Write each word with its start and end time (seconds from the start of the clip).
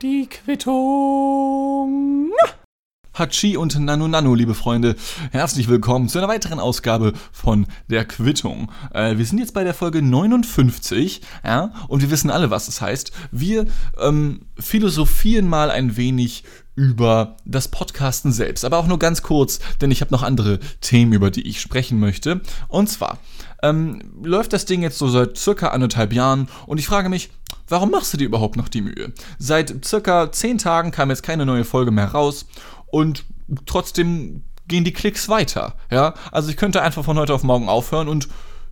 Die 0.00 0.28
Quittung. 0.28 2.30
Hachi 3.12 3.56
und 3.56 3.76
Nano 3.80 4.06
Nano, 4.06 4.36
liebe 4.36 4.54
Freunde, 4.54 4.94
herzlich 5.32 5.66
willkommen 5.66 6.08
zu 6.08 6.18
einer 6.18 6.28
weiteren 6.28 6.60
Ausgabe 6.60 7.12
von 7.32 7.66
der 7.88 8.04
Quittung. 8.04 8.70
Äh, 8.92 9.18
wir 9.18 9.26
sind 9.26 9.38
jetzt 9.38 9.52
bei 9.52 9.64
der 9.64 9.74
Folge 9.74 10.00
59, 10.00 11.22
ja, 11.44 11.72
und 11.88 12.02
wir 12.02 12.10
wissen 12.12 12.30
alle, 12.30 12.50
was 12.50 12.66
das 12.66 12.80
heißt. 12.80 13.10
Wir 13.32 13.66
ähm, 13.98 14.46
philosophieren 14.60 15.48
mal 15.48 15.72
ein 15.72 15.96
wenig 15.96 16.44
über 16.76 17.36
das 17.44 17.66
Podcasten 17.66 18.32
selbst, 18.32 18.64
aber 18.64 18.78
auch 18.78 18.86
nur 18.86 19.00
ganz 19.00 19.22
kurz, 19.22 19.58
denn 19.80 19.90
ich 19.90 20.00
habe 20.00 20.12
noch 20.12 20.22
andere 20.22 20.60
Themen, 20.80 21.12
über 21.12 21.32
die 21.32 21.48
ich 21.48 21.60
sprechen 21.60 21.98
möchte. 21.98 22.42
Und 22.68 22.88
zwar 22.88 23.18
ähm, 23.62 24.00
läuft 24.22 24.52
das 24.52 24.66
Ding 24.66 24.82
jetzt 24.82 24.98
so 24.98 25.08
seit 25.08 25.36
circa 25.36 25.68
anderthalb 25.68 26.12
Jahren 26.12 26.48
und 26.66 26.78
ich 26.78 26.86
frage 26.86 27.08
mich, 27.08 27.30
warum 27.68 27.90
machst 27.90 28.12
du 28.12 28.16
dir 28.16 28.26
überhaupt 28.26 28.56
noch 28.56 28.68
die 28.68 28.82
Mühe? 28.82 29.12
Seit 29.38 29.84
circa 29.84 30.32
zehn 30.32 30.58
Tagen 30.58 30.90
kam 30.90 31.10
jetzt 31.10 31.22
keine 31.22 31.46
neue 31.46 31.64
Folge 31.64 31.90
mehr 31.90 32.08
raus 32.08 32.46
und 32.86 33.24
trotzdem 33.66 34.44
gehen 34.68 34.84
die 34.84 34.92
Klicks 34.92 35.28
weiter. 35.28 35.74
Ja, 35.90 36.14
also 36.32 36.50
ich 36.50 36.56
könnte 36.56 36.82
einfach 36.82 37.04
von 37.04 37.18
heute 37.18 37.34
auf 37.34 37.42
morgen 37.42 37.68
aufhören 37.68 38.08
und 38.08 38.28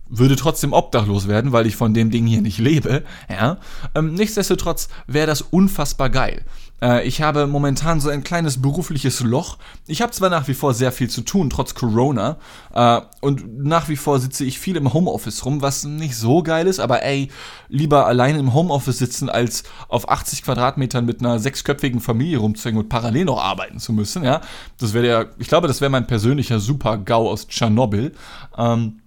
würde 0.09 0.35
trotzdem 0.35 0.73
obdachlos 0.73 1.27
werden, 1.27 1.51
weil 1.51 1.65
ich 1.65 1.75
von 1.75 1.93
dem 1.93 2.11
Ding 2.11 2.25
hier 2.25 2.41
nicht 2.41 2.59
lebe. 2.59 3.03
Ja? 3.29 3.57
Ähm, 3.95 4.13
nichtsdestotrotz 4.13 4.89
wäre 5.07 5.27
das 5.27 5.41
unfassbar 5.41 6.09
geil. 6.09 6.43
Äh, 6.83 7.07
ich 7.07 7.21
habe 7.21 7.47
momentan 7.47 8.01
so 8.01 8.09
ein 8.09 8.23
kleines 8.23 8.61
berufliches 8.61 9.21
Loch. 9.21 9.57
Ich 9.87 10.01
habe 10.01 10.11
zwar 10.11 10.29
nach 10.29 10.47
wie 10.47 10.53
vor 10.53 10.73
sehr 10.73 10.91
viel 10.91 11.09
zu 11.09 11.21
tun, 11.21 11.49
trotz 11.49 11.73
Corona. 11.73 12.37
Äh, 12.73 13.01
und 13.21 13.63
nach 13.63 13.87
wie 13.87 13.95
vor 13.95 14.19
sitze 14.19 14.43
ich 14.43 14.59
viel 14.59 14.75
im 14.75 14.93
Homeoffice 14.93 15.45
rum, 15.45 15.61
was 15.61 15.85
nicht 15.85 16.17
so 16.17 16.43
geil 16.43 16.67
ist, 16.67 16.79
aber 16.79 17.03
ey, 17.03 17.29
lieber 17.69 18.05
alleine 18.05 18.39
im 18.39 18.53
Homeoffice 18.53 18.97
sitzen, 18.97 19.29
als 19.29 19.63
auf 19.87 20.09
80 20.09 20.43
Quadratmetern 20.43 21.05
mit 21.05 21.21
einer 21.21 21.39
sechsköpfigen 21.39 22.01
Familie 22.01 22.39
rumzuhängen 22.39 22.81
und 22.81 22.89
parallel 22.89 23.25
noch 23.25 23.41
arbeiten 23.41 23.79
zu 23.79 23.93
müssen. 23.93 24.23
Ja? 24.23 24.41
Das 24.77 24.93
wäre 24.93 25.05
der, 25.05 25.29
ich 25.37 25.47
glaube, 25.47 25.67
das 25.67 25.79
wäre 25.79 25.89
mein 25.89 26.07
persönlicher 26.07 26.59
Super-GAU 26.59 27.29
aus 27.29 27.47
Tschernobyl. 27.47 28.11
Ähm, 28.57 28.99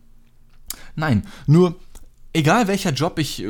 Nein, 0.98 1.24
nur 1.46 1.76
egal 2.36 2.68
welcher 2.68 2.92
Job 2.92 3.18
ich, 3.18 3.42
äh, 3.42 3.48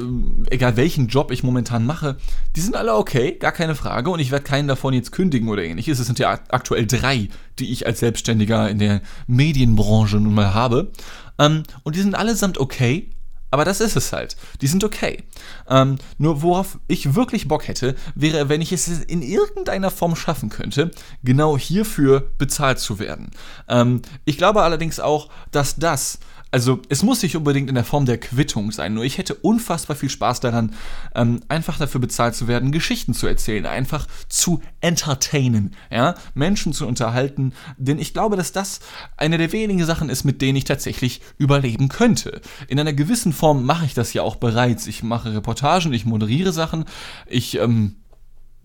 egal 0.51 0.77
welchen 0.77 1.09
Job 1.09 1.31
ich 1.33 1.43
momentan 1.43 1.85
mache, 1.85 2.17
die 2.55 2.61
sind 2.61 2.77
alle 2.77 2.95
okay, 2.95 3.33
gar 3.33 3.53
keine 3.53 3.75
Frage. 3.75 4.11
Und 4.11 4.21
ich 4.21 4.31
werde 4.31 4.45
keinen 4.45 4.69
davon 4.69 4.95
jetzt 4.95 5.13
kündigen 5.13 5.49
oder 5.49 5.65
ähnliches. 5.65 5.99
Es 5.99 6.07
sind 6.07 6.19
ja 6.19 6.39
aktuell 6.49 6.87
drei, 6.87 7.29
die 7.59 7.73
ich 7.73 7.87
als 7.87 8.01
Selbstständiger 8.01 8.71
in 8.71 8.79
der 8.79 9.03
Medienbranche 9.27 10.17
nun 10.17 10.35
mal 10.35 10.55
habe. 10.55 10.93
Ähm, 11.39 11.65
und 11.83 11.97
die 11.97 12.01
sind 12.01 12.15
allesamt 12.15 12.59
okay. 12.59 13.11
Aber 13.53 13.65
das 13.65 13.81
ist 13.81 13.97
es 13.97 14.13
halt. 14.13 14.37
Die 14.61 14.67
sind 14.67 14.83
okay. 14.83 15.23
Ähm, 15.69 15.99
nur 16.19 16.43
worauf 16.43 16.79
ich 16.89 17.15
wirklich 17.15 17.49
Bock 17.49 17.69
hätte, 17.69 17.95
wäre, 18.15 18.49
wenn 18.49 18.61
ich 18.61 18.73
es 18.73 18.89
in 18.89 19.23
irgendeiner 19.23 19.91
Form 19.91 20.17
schaffen 20.17 20.49
könnte, 20.49 20.91
genau 21.23 21.57
hierfür 21.57 22.33
bezahlt 22.39 22.81
zu 22.81 22.99
werden. 22.99 23.31
Ähm, 23.69 24.03
ich 24.25 24.37
glaube 24.37 24.63
allerdings 24.63 24.99
auch, 24.99 25.29
dass 25.53 25.77
das 25.77 26.19
also 26.51 26.81
es 26.89 27.03
muss 27.03 27.23
nicht 27.23 27.37
unbedingt 27.37 27.69
in 27.69 27.75
der 27.75 27.85
Form 27.85 28.07
der 28.07 28.19
Quittung 28.19 28.71
sein, 28.73 28.95
nur 28.95 29.05
ich 29.05 29.19
hätte 29.19 29.35
unfassbar 29.35 29.97
viel 29.97 30.09
Spaß 30.09 30.41
daran, 30.41 30.75
ähm, 31.15 31.41
einfach 31.49 31.79
dafür 31.79 32.01
bezahlt 32.01 32.35
zu 32.35 32.49
werden, 32.49 32.73
Geschichten 32.73 33.15
zu 33.15 33.27
erzählen, 33.27 33.67
einfach 33.67 34.07
zu 34.29 34.63
entertainen, 34.81 35.75
ja, 35.91 36.15
Menschen 36.35 36.73
zu 36.73 36.87
unterhalten, 36.87 37.53
denn 37.77 37.99
ich 37.99 38.13
glaube, 38.13 38.37
dass 38.37 38.53
das 38.53 38.81
eine 39.17 39.39
der 39.39 39.53
wenigen 39.53 39.85
Sachen 39.85 40.09
ist, 40.09 40.25
mit 40.25 40.41
denen 40.41 40.57
ich 40.57 40.65
tatsächlich 40.65 41.21
überleben 41.39 41.89
könnte. 41.89 42.41
In 42.69 42.79
einer 42.79 42.93
gewissen 42.93 43.33
Form 43.33 43.65
mache 43.65 43.85
ich 43.85 43.95
das 43.95 44.13
ja 44.13 44.23
auch 44.23 44.37
bereits. 44.37 44.87
Ich 44.87 45.03
mache 45.03 45.35
Reportagen, 45.35 45.93
ich 45.93 46.07
moderiere 46.07 46.53
Sachen, 46.53 46.85
ich 47.27 47.59
ähm, 47.59 47.97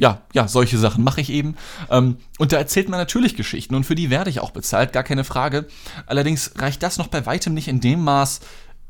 ja, 0.01 0.23
ja, 0.33 0.47
solche 0.47 0.79
Sachen 0.79 1.03
mache 1.03 1.21
ich 1.21 1.29
eben. 1.29 1.55
Ähm, 1.91 2.17
und 2.39 2.51
da 2.51 2.57
erzählt 2.57 2.89
man 2.89 2.99
natürlich 2.99 3.35
Geschichten 3.35 3.75
und 3.75 3.83
für 3.83 3.93
die 3.93 4.09
werde 4.09 4.31
ich 4.31 4.39
auch 4.39 4.49
bezahlt, 4.49 4.93
gar 4.93 5.03
keine 5.03 5.23
Frage. 5.23 5.67
Allerdings 6.07 6.53
reicht 6.57 6.81
das 6.81 6.97
noch 6.97 7.07
bei 7.07 7.27
weitem 7.27 7.53
nicht 7.53 7.67
in 7.67 7.81
dem 7.81 8.03
Maß, 8.03 8.39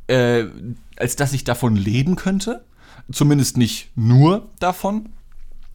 äh, 0.08 0.46
als 0.96 1.18
dass 1.18 1.34
ich 1.34 1.44
davon 1.44 1.76
leben 1.76 2.16
könnte. 2.16 2.64
Zumindest 3.12 3.58
nicht 3.58 3.92
nur 3.96 4.50
davon. 4.60 5.10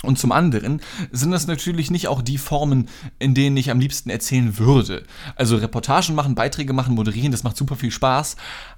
Und 0.03 0.19
zum 0.19 0.33
anderen 0.33 0.81
sind 1.13 1.33
das 1.33 1.47
natürlich 1.47 1.91
nicht 1.91 2.09
auch 2.09 2.23
die 2.23 2.39
Formen, 2.39 2.89
in 3.19 3.35
denen 3.35 3.59
ich 3.59 3.71
am 3.71 3.81
liebsten 3.81 4.09
erzählen 4.09 4.57
würde. 4.57 5.05
Also 5.35 5.57
Reportagen 5.57 6.15
machen, 6.15 6.35
Beiträge 6.35 6.73
machen, 6.73 6.95
moderieren, 6.95 7.33
das 7.33 7.45
macht 7.45 7.59
super 7.59 7.77
viel 7.77 7.91
Spaß. 7.91 8.37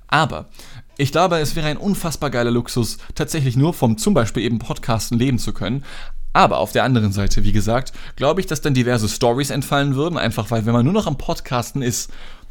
Aber 0.08 0.48
ich 0.96 1.12
glaube, 1.12 1.38
es 1.38 1.54
wäre 1.54 1.68
ein 1.68 1.76
unfassbar 1.76 2.30
geiler 2.30 2.50
Luxus, 2.50 2.98
tatsächlich 3.14 3.56
nur 3.56 3.74
vom 3.74 3.96
zum 3.98 4.14
Beispiel 4.14 4.42
eben 4.42 4.58
Podcasten 4.58 5.18
leben 5.18 5.38
zu 5.38 5.52
können. 5.52 5.84
Aber 6.32 6.58
auf 6.58 6.72
der 6.72 6.84
anderen 6.84 7.12
Seite, 7.12 7.44
wie 7.44 7.52
gesagt, 7.52 7.92
glaube 8.16 8.40
ich, 8.40 8.46
dass 8.46 8.60
dann 8.60 8.74
diverse 8.74 9.08
Stories 9.08 9.50
entfallen 9.50 9.94
würden, 9.94 10.18
einfach 10.18 10.50
weil 10.50 10.66
wenn 10.66 10.72
man 10.72 10.84
nur 10.84 10.94
noch 10.94 11.06
am 11.06 11.18
Podcasten 11.18 11.82
ist, 11.82 12.10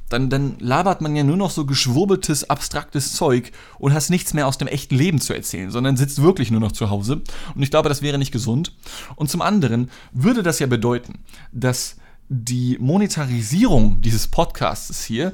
dann, 0.09 0.29
dann 0.29 0.57
labert 0.59 1.01
man 1.01 1.15
ja 1.15 1.23
nur 1.23 1.37
noch 1.37 1.51
so 1.51 1.65
geschwurbeltes, 1.65 2.49
abstraktes 2.49 3.13
Zeug 3.13 3.51
und 3.77 3.93
hast 3.93 4.09
nichts 4.09 4.33
mehr 4.33 4.47
aus 4.47 4.57
dem 4.57 4.67
echten 4.67 4.95
Leben 4.95 5.19
zu 5.19 5.33
erzählen, 5.33 5.69
sondern 5.69 5.97
sitzt 5.97 6.21
wirklich 6.21 6.49
nur 6.49 6.61
noch 6.61 6.71
zu 6.71 6.89
Hause. 6.89 7.21
Und 7.55 7.63
ich 7.63 7.71
glaube, 7.71 7.89
das 7.89 8.01
wäre 8.01 8.17
nicht 8.17 8.31
gesund. 8.31 8.73
Und 9.15 9.29
zum 9.29 9.41
anderen 9.41 9.91
würde 10.13 10.43
das 10.43 10.59
ja 10.59 10.67
bedeuten, 10.67 11.19
dass 11.51 11.97
die 12.29 12.77
Monetarisierung 12.79 14.01
dieses 14.01 14.27
Podcasts 14.27 15.05
hier 15.05 15.31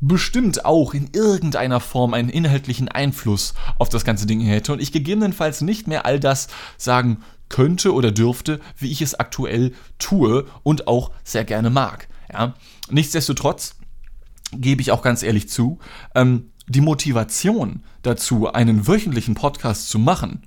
bestimmt 0.00 0.64
auch 0.64 0.94
in 0.94 1.10
irgendeiner 1.12 1.80
Form 1.80 2.14
einen 2.14 2.28
inhaltlichen 2.28 2.88
Einfluss 2.88 3.54
auf 3.78 3.88
das 3.88 4.04
ganze 4.04 4.26
Ding 4.26 4.40
hätte 4.40 4.72
und 4.72 4.80
ich 4.80 4.92
gegebenenfalls 4.92 5.62
nicht 5.62 5.88
mehr 5.88 6.06
all 6.06 6.20
das 6.20 6.46
sagen 6.76 7.18
könnte 7.48 7.92
oder 7.94 8.12
dürfte, 8.12 8.60
wie 8.76 8.90
ich 8.90 9.02
es 9.02 9.14
aktuell 9.14 9.72
tue 9.98 10.46
und 10.62 10.86
auch 10.86 11.10
sehr 11.24 11.44
gerne 11.44 11.70
mag. 11.70 12.08
Ja? 12.32 12.54
Nichtsdestotrotz 12.90 13.76
gebe 14.52 14.80
ich 14.80 14.90
auch 14.92 15.02
ganz 15.02 15.22
ehrlich 15.22 15.48
zu, 15.48 15.78
ähm, 16.14 16.50
die 16.68 16.80
Motivation 16.80 17.82
dazu, 18.02 18.52
einen 18.52 18.86
wöchentlichen 18.86 19.34
Podcast 19.34 19.88
zu 19.88 19.98
machen, 19.98 20.42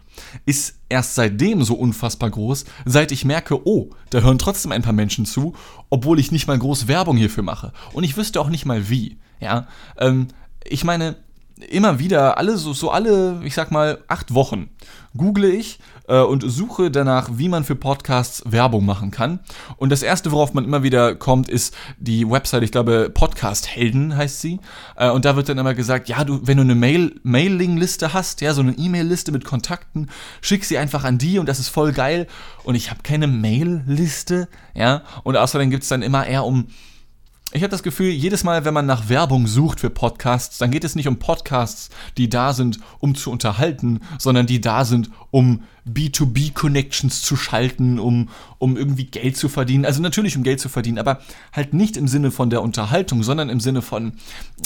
ist 0.45 0.79
erst 0.87 1.15
seitdem 1.15 1.63
so 1.63 1.73
unfassbar 1.73 2.29
groß, 2.29 2.65
seit 2.85 3.11
ich 3.11 3.25
merke, 3.25 3.67
oh, 3.67 3.89
da 4.11 4.19
hören 4.19 4.37
trotzdem 4.37 4.71
ein 4.71 4.83
paar 4.83 4.93
Menschen 4.93 5.25
zu, 5.25 5.55
obwohl 5.89 6.19
ich 6.19 6.31
nicht 6.31 6.47
mal 6.47 6.59
groß 6.59 6.87
Werbung 6.87 7.17
hierfür 7.17 7.43
mache. 7.43 7.73
Und 7.93 8.03
ich 8.03 8.17
wüsste 8.17 8.39
auch 8.39 8.49
nicht 8.49 8.65
mal 8.65 8.89
wie. 8.89 9.17
Ja, 9.39 9.67
ähm, 9.97 10.27
ich 10.63 10.83
meine, 10.83 11.17
immer 11.69 11.99
wieder, 11.99 12.37
alle 12.37 12.57
so, 12.57 12.73
so 12.73 12.89
alle, 12.89 13.41
ich 13.43 13.53
sag 13.53 13.71
mal, 13.71 13.99
acht 14.07 14.33
Wochen 14.33 14.69
google 15.15 15.45
ich 15.45 15.79
äh, 16.07 16.19
und 16.19 16.43
suche 16.45 16.89
danach, 16.91 17.29
wie 17.33 17.49
man 17.49 17.63
für 17.63 17.75
Podcasts 17.75 18.43
Werbung 18.45 18.85
machen 18.85 19.11
kann. 19.11 19.39
Und 19.77 19.89
das 19.89 20.03
erste, 20.03 20.31
worauf 20.31 20.53
man 20.53 20.63
immer 20.63 20.83
wieder 20.83 21.15
kommt, 21.15 21.49
ist 21.49 21.75
die 21.97 22.29
Website, 22.29 22.63
ich 22.63 22.71
glaube, 22.71 23.09
Podcast 23.13 23.67
Helden 23.67 24.15
heißt 24.15 24.41
sie. 24.41 24.59
Äh, 24.95 25.09
und 25.09 25.25
da 25.25 25.35
wird 25.35 25.49
dann 25.49 25.57
immer 25.57 25.73
gesagt, 25.73 26.09
ja, 26.09 26.23
du, 26.23 26.45
wenn 26.47 26.57
du 26.57 26.63
eine 26.63 26.75
Mail, 26.75 27.19
Mailing-Liste 27.23 28.13
hast, 28.13 28.41
ja, 28.41 28.53
so 28.53 28.61
eine 28.61 28.73
E-Mail-Liste 28.73 29.31
mit 29.31 29.45
Kontakten, 29.45 30.09
schick 30.41 30.65
sie 30.65 30.77
einfach 30.77 31.03
an 31.03 31.17
die 31.17 31.39
und 31.39 31.47
das 31.47 31.59
ist 31.59 31.69
voll 31.69 31.91
geil. 31.91 32.27
Und 32.63 32.75
ich 32.75 32.89
habe 32.89 33.01
keine 33.03 33.27
Mail-Liste, 33.27 34.47
ja. 34.73 35.03
Und 35.23 35.35
außerdem 35.35 35.69
gibt 35.69 35.83
es 35.83 35.89
dann 35.89 36.01
immer 36.01 36.25
eher 36.25 36.45
um 36.45 36.67
ich 37.53 37.63
habe 37.63 37.71
das 37.71 37.83
Gefühl, 37.83 38.11
jedes 38.11 38.43
Mal, 38.43 38.63
wenn 38.63 38.73
man 38.73 38.85
nach 38.85 39.09
Werbung 39.09 39.45
sucht 39.45 39.81
für 39.81 39.89
Podcasts, 39.89 40.57
dann 40.57 40.71
geht 40.71 40.83
es 40.83 40.95
nicht 40.95 41.07
um 41.07 41.19
Podcasts, 41.19 41.89
die 42.17 42.29
da 42.29 42.53
sind, 42.53 42.79
um 42.99 43.15
zu 43.15 43.29
unterhalten, 43.31 43.99
sondern 44.17 44.45
die 44.45 44.61
da 44.61 44.85
sind, 44.85 45.09
um 45.31 45.63
B2B-Connections 45.85 47.21
zu 47.21 47.35
schalten, 47.35 47.99
um, 47.99 48.29
um 48.57 48.77
irgendwie 48.77 49.05
Geld 49.05 49.35
zu 49.35 49.49
verdienen. 49.49 49.85
Also 49.85 50.01
natürlich 50.01 50.37
um 50.37 50.43
Geld 50.43 50.61
zu 50.61 50.69
verdienen, 50.69 50.99
aber 50.99 51.21
halt 51.51 51.73
nicht 51.73 51.97
im 51.97 52.07
Sinne 52.07 52.31
von 52.31 52.49
der 52.49 52.61
Unterhaltung, 52.61 53.23
sondern 53.23 53.49
im 53.49 53.59
Sinne 53.59 53.81
von, 53.81 54.13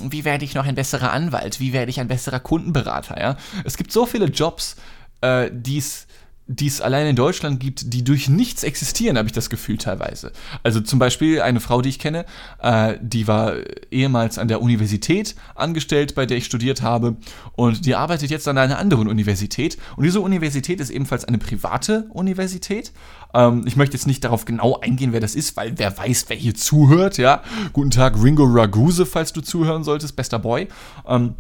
wie 0.04 0.26
werde 0.26 0.46
ich 0.46 0.54
noch 0.54 0.66
ein 0.66 0.76
besserer 0.76 1.12
Anwalt? 1.12 1.60
Wie 1.60 1.74
werde 1.74 1.90
ich 1.90 2.00
ein 2.00 2.08
besserer 2.08 2.40
Kundenberater? 2.40 3.20
Ja? 3.20 3.38
Es 3.64 3.78
gibt 3.78 3.92
so 3.92 4.06
viele 4.06 4.26
Jobs, 4.26 4.76
äh, 5.22 5.50
die 5.52 5.78
es 5.78 6.06
die 6.48 6.68
es 6.68 6.80
allein 6.80 7.08
in 7.08 7.16
Deutschland 7.16 7.60
gibt, 7.60 7.92
die 7.94 8.04
durch 8.04 8.30
nichts 8.30 8.64
existieren, 8.64 9.18
habe 9.18 9.28
ich 9.28 9.34
das 9.34 9.50
Gefühl 9.50 9.78
teilweise. 9.78 10.32
Also 10.62 10.80
zum 10.80 11.00
Beispiel 11.00 11.42
eine 11.42 11.60
Frau, 11.60 11.82
die 11.82 11.90
ich 11.90 11.98
kenne, 11.98 12.26
äh, 12.62 12.98
die 13.02 13.28
war 13.28 13.56
ehemals 13.90 14.38
an 14.38 14.48
der 14.48 14.62
Universität 14.62 15.36
angestellt, 15.56 16.14
bei 16.14 16.28
der 16.28 16.38
ich 16.38 16.46
studiert 16.46 16.84
habe, 16.84 17.18
und 17.54 17.86
die 17.88 17.96
arbeitet 17.96 18.30
jetzt 18.30 18.48
an 18.48 18.60
einer 18.60 18.78
anderen 18.78 19.08
Universität. 19.08 19.78
Und 19.96 20.04
diese 20.04 20.22
Universität 20.22 20.80
ist 20.80 20.92
ebenfalls 20.92 21.26
eine 21.26 21.40
private 21.40 22.08
Universität. 22.12 22.92
Ähm, 23.34 23.64
ich 23.66 23.76
möchte 23.76 23.98
jetzt 23.98 24.06
nicht 24.06 24.24
darauf 24.24 24.46
genau 24.46 24.80
eingehen, 24.80 25.14
wer 25.14 25.22
das 25.22 25.34
ist, 25.34 25.58
weil 25.58 25.80
wer 25.80 25.98
weiß, 25.98 26.26
wer 26.28 26.38
hier 26.38 26.54
zuhört, 26.54 27.18
ja. 27.18 27.42
Guten 27.74 27.92
Tag, 27.92 28.22
Ringo 28.22 28.44
Raguse, 28.44 29.08
falls 29.08 29.34
du 29.34 29.42
zuhören 29.42 29.84
solltest, 29.84 30.16
bester 30.16 30.38
Boy. 30.38 30.68
Ähm, 31.08 31.34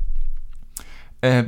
äh, 1.22 1.44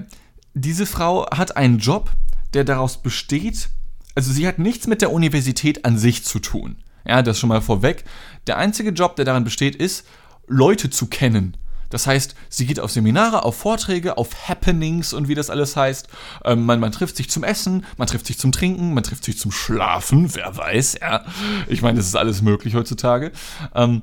diese 0.53 0.85
Frau 0.85 1.27
hat 1.31 1.57
einen 1.57 1.79
Job, 1.79 2.11
der 2.57 2.63
daraus 2.63 3.01
besteht, 3.01 3.69
also 4.15 4.33
sie 4.33 4.47
hat 4.47 4.57
nichts 4.57 4.87
mit 4.87 5.01
der 5.01 5.11
Universität 5.11 5.85
an 5.85 5.97
sich 5.97 6.25
zu 6.25 6.39
tun. 6.39 6.77
Ja, 7.05 7.21
das 7.21 7.39
schon 7.39 7.49
mal 7.49 7.61
vorweg. 7.61 8.03
Der 8.47 8.57
einzige 8.57 8.89
Job, 8.89 9.15
der 9.15 9.25
daran 9.25 9.43
besteht, 9.43 9.75
ist, 9.75 10.05
Leute 10.47 10.89
zu 10.89 11.05
kennen. 11.05 11.55
Das 11.89 12.07
heißt, 12.07 12.35
sie 12.49 12.65
geht 12.65 12.79
auf 12.79 12.91
Seminare, 12.91 13.43
auf 13.43 13.55
Vorträge, 13.55 14.17
auf 14.17 14.49
Happenings 14.49 15.13
und 15.13 15.27
wie 15.27 15.35
das 15.35 15.49
alles 15.51 15.75
heißt. 15.75 16.07
Ähm, 16.43 16.65
man, 16.65 16.79
man 16.79 16.91
trifft 16.91 17.15
sich 17.15 17.29
zum 17.29 17.43
Essen, 17.43 17.85
man 17.97 18.07
trifft 18.07 18.25
sich 18.25 18.39
zum 18.39 18.51
Trinken, 18.51 18.93
man 18.95 19.03
trifft 19.03 19.23
sich 19.23 19.37
zum 19.37 19.51
Schlafen, 19.51 20.33
wer 20.35 20.57
weiß, 20.57 20.97
ja. 20.99 21.23
Ich 21.67 21.81
meine, 21.83 21.97
das 21.97 22.07
ist 22.07 22.15
alles 22.15 22.41
möglich 22.41 22.73
heutzutage. 22.73 23.31
Ähm, 23.75 24.01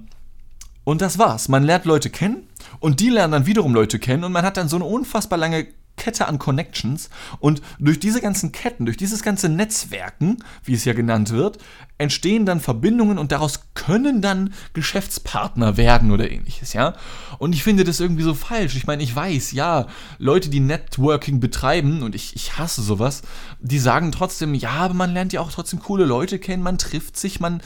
und 0.85 1.01
das 1.01 1.19
war's. 1.19 1.49
Man 1.49 1.65
lernt 1.65 1.87
Leute 1.87 2.09
kennen 2.09 2.47
und 2.79 3.01
die 3.01 3.11
lernen 3.11 3.33
dann 3.33 3.47
wiederum 3.47 3.75
Leute 3.75 3.99
kennen 3.99 4.23
und 4.23 4.33
man 4.33 4.45
hat 4.45 4.57
dann 4.57 4.69
so 4.69 4.77
eine 4.77 4.85
unfassbar 4.85 5.39
lange 5.39 5.67
Kette 5.97 6.27
an 6.27 6.39
Connections 6.39 7.11
und 7.39 7.63
durch 7.79 8.01
diese 8.01 8.21
ganzen 8.21 8.53
Ketten, 8.53 8.85
durch 8.85 8.97
dieses 8.97 9.23
ganze 9.23 9.49
Netzwerken, 9.49 10.39
wie 10.65 10.75
es 10.75 10.85
ja 10.85 10.93
genannt 10.93 11.31
wird, 11.31 11.59
entstehen 11.99 12.45
dann 12.45 12.61
Verbindungen 12.61 13.19
und 13.19 13.33
daraus 13.33 13.69
können 13.75 14.21
dann 14.21 14.53
Geschäftspartner 14.73 15.77
werden 15.77 16.11
oder 16.11 16.31
ähnliches, 16.31 16.73
ja? 16.73 16.95
Und 17.39 17.55
ich 17.55 17.63
finde 17.63 17.85
das 17.85 18.01
irgendwie 18.01 18.25
so 18.25 18.35
falsch. 18.35 18.75
Ich 18.77 18.87
meine, 18.87 19.03
ich 19.03 19.15
weiß, 19.15 19.53
ja, 19.53 19.87
Leute, 20.19 20.49
die 20.49 20.61
Networking 20.61 21.39
betreiben 21.41 22.03
und 22.03 22.15
ich, 22.15 22.35
ich 22.35 22.59
hasse 22.59 22.83
sowas, 22.83 23.23
die 23.61 23.79
sagen 23.79 24.11
trotzdem, 24.11 24.55
ja, 24.55 24.71
aber 24.71 24.95
man 24.95 25.13
lernt 25.13 25.33
ja 25.33 25.41
auch 25.41 25.53
trotzdem 25.53 25.81
coole 25.81 26.05
Leute 26.05 26.39
kennen, 26.39 26.63
man 26.63 26.79
trifft 26.79 27.17
sich, 27.17 27.39
man 27.39 27.63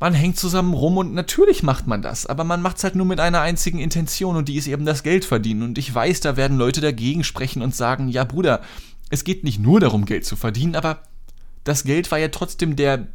man 0.00 0.14
hängt 0.14 0.38
zusammen 0.38 0.74
rum 0.74 0.96
und 0.96 1.14
natürlich 1.14 1.62
macht 1.62 1.86
man 1.86 2.02
das, 2.02 2.26
aber 2.26 2.44
man 2.44 2.62
macht 2.62 2.78
es 2.78 2.84
halt 2.84 2.94
nur 2.94 3.06
mit 3.06 3.20
einer 3.20 3.40
einzigen 3.40 3.80
Intention 3.80 4.36
und 4.36 4.48
die 4.48 4.56
ist 4.56 4.68
eben 4.68 4.84
das 4.84 5.02
Geld 5.02 5.24
verdienen. 5.24 5.62
Und 5.62 5.78
ich 5.78 5.92
weiß, 5.92 6.20
da 6.20 6.36
werden 6.36 6.56
Leute 6.56 6.80
dagegen 6.80 7.24
sprechen 7.24 7.62
und 7.62 7.74
sagen, 7.74 8.08
ja 8.08 8.24
Bruder, 8.24 8.62
es 9.10 9.24
geht 9.24 9.42
nicht 9.42 9.58
nur 9.58 9.80
darum, 9.80 10.04
Geld 10.04 10.24
zu 10.24 10.36
verdienen, 10.36 10.76
aber 10.76 11.02
das 11.64 11.84
Geld 11.84 12.10
war 12.10 12.18
ja 12.18 12.28
trotzdem 12.28 12.76
der, 12.76 13.08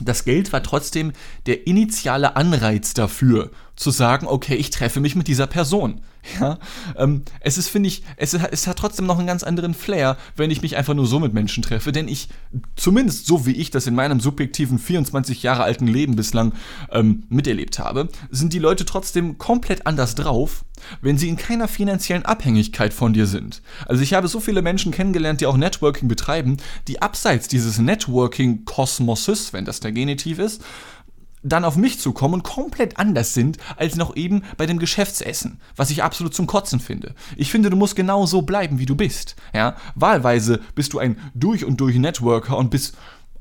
das 0.00 0.24
Geld 0.24 0.52
war 0.52 0.62
trotzdem 0.62 1.12
der 1.46 1.66
initiale 1.66 2.36
Anreiz 2.36 2.94
dafür, 2.94 3.50
zu 3.78 3.90
sagen, 3.90 4.26
okay, 4.26 4.56
ich 4.56 4.70
treffe 4.70 5.00
mich 5.00 5.14
mit 5.14 5.28
dieser 5.28 5.46
Person. 5.46 6.00
Ja, 6.40 6.58
ähm, 6.96 7.22
es 7.40 7.56
ist, 7.56 7.68
finde 7.68 7.88
ich, 7.88 8.02
es, 8.16 8.34
es 8.34 8.66
hat 8.66 8.78
trotzdem 8.78 9.06
noch 9.06 9.18
einen 9.18 9.28
ganz 9.28 9.44
anderen 9.44 9.72
Flair, 9.72 10.16
wenn 10.36 10.50
ich 10.50 10.62
mich 10.62 10.76
einfach 10.76 10.92
nur 10.92 11.06
so 11.06 11.20
mit 11.20 11.32
Menschen 11.32 11.62
treffe, 11.62 11.92
denn 11.92 12.08
ich, 12.08 12.28
zumindest 12.76 13.26
so 13.26 13.46
wie 13.46 13.52
ich 13.52 13.70
das 13.70 13.86
in 13.86 13.94
meinem 13.94 14.20
subjektiven 14.20 14.78
24 14.78 15.42
Jahre 15.42 15.62
alten 15.62 15.86
Leben 15.86 16.16
bislang 16.16 16.52
ähm, 16.90 17.22
miterlebt 17.28 17.78
habe, 17.78 18.08
sind 18.30 18.52
die 18.52 18.58
Leute 18.58 18.84
trotzdem 18.84 19.38
komplett 19.38 19.86
anders 19.86 20.16
drauf, 20.16 20.64
wenn 21.00 21.16
sie 21.16 21.28
in 21.28 21.36
keiner 21.36 21.68
finanziellen 21.68 22.26
Abhängigkeit 22.26 22.92
von 22.92 23.12
dir 23.12 23.26
sind. 23.26 23.62
Also 23.86 24.02
ich 24.02 24.12
habe 24.12 24.28
so 24.28 24.40
viele 24.40 24.60
Menschen 24.60 24.92
kennengelernt, 24.92 25.40
die 25.40 25.46
auch 25.46 25.56
Networking 25.56 26.08
betreiben, 26.08 26.58
die 26.88 27.00
abseits 27.00 27.48
dieses 27.48 27.78
Networking-Kosmoses, 27.78 29.52
wenn 29.52 29.64
das 29.64 29.80
der 29.80 29.92
Genitiv 29.92 30.40
ist, 30.40 30.62
dann 31.42 31.64
auf 31.64 31.76
mich 31.76 31.98
zu 31.98 32.12
kommen 32.12 32.34
und 32.34 32.42
komplett 32.42 32.98
anders 32.98 33.34
sind 33.34 33.58
als 33.76 33.96
noch 33.96 34.16
eben 34.16 34.42
bei 34.56 34.66
dem 34.66 34.78
Geschäftsessen, 34.78 35.60
was 35.76 35.90
ich 35.90 36.02
absolut 36.02 36.34
zum 36.34 36.46
Kotzen 36.46 36.80
finde. 36.80 37.14
Ich 37.36 37.50
finde, 37.50 37.70
du 37.70 37.76
musst 37.76 37.96
genau 37.96 38.26
so 38.26 38.42
bleiben, 38.42 38.78
wie 38.78 38.86
du 38.86 38.96
bist. 38.96 39.36
Ja? 39.52 39.76
Wahlweise 39.94 40.60
bist 40.74 40.92
du 40.92 40.98
ein 40.98 41.18
durch 41.34 41.64
und 41.64 41.80
durch 41.80 41.96
Networker 41.96 42.56
und 42.56 42.70
bis, 42.70 42.92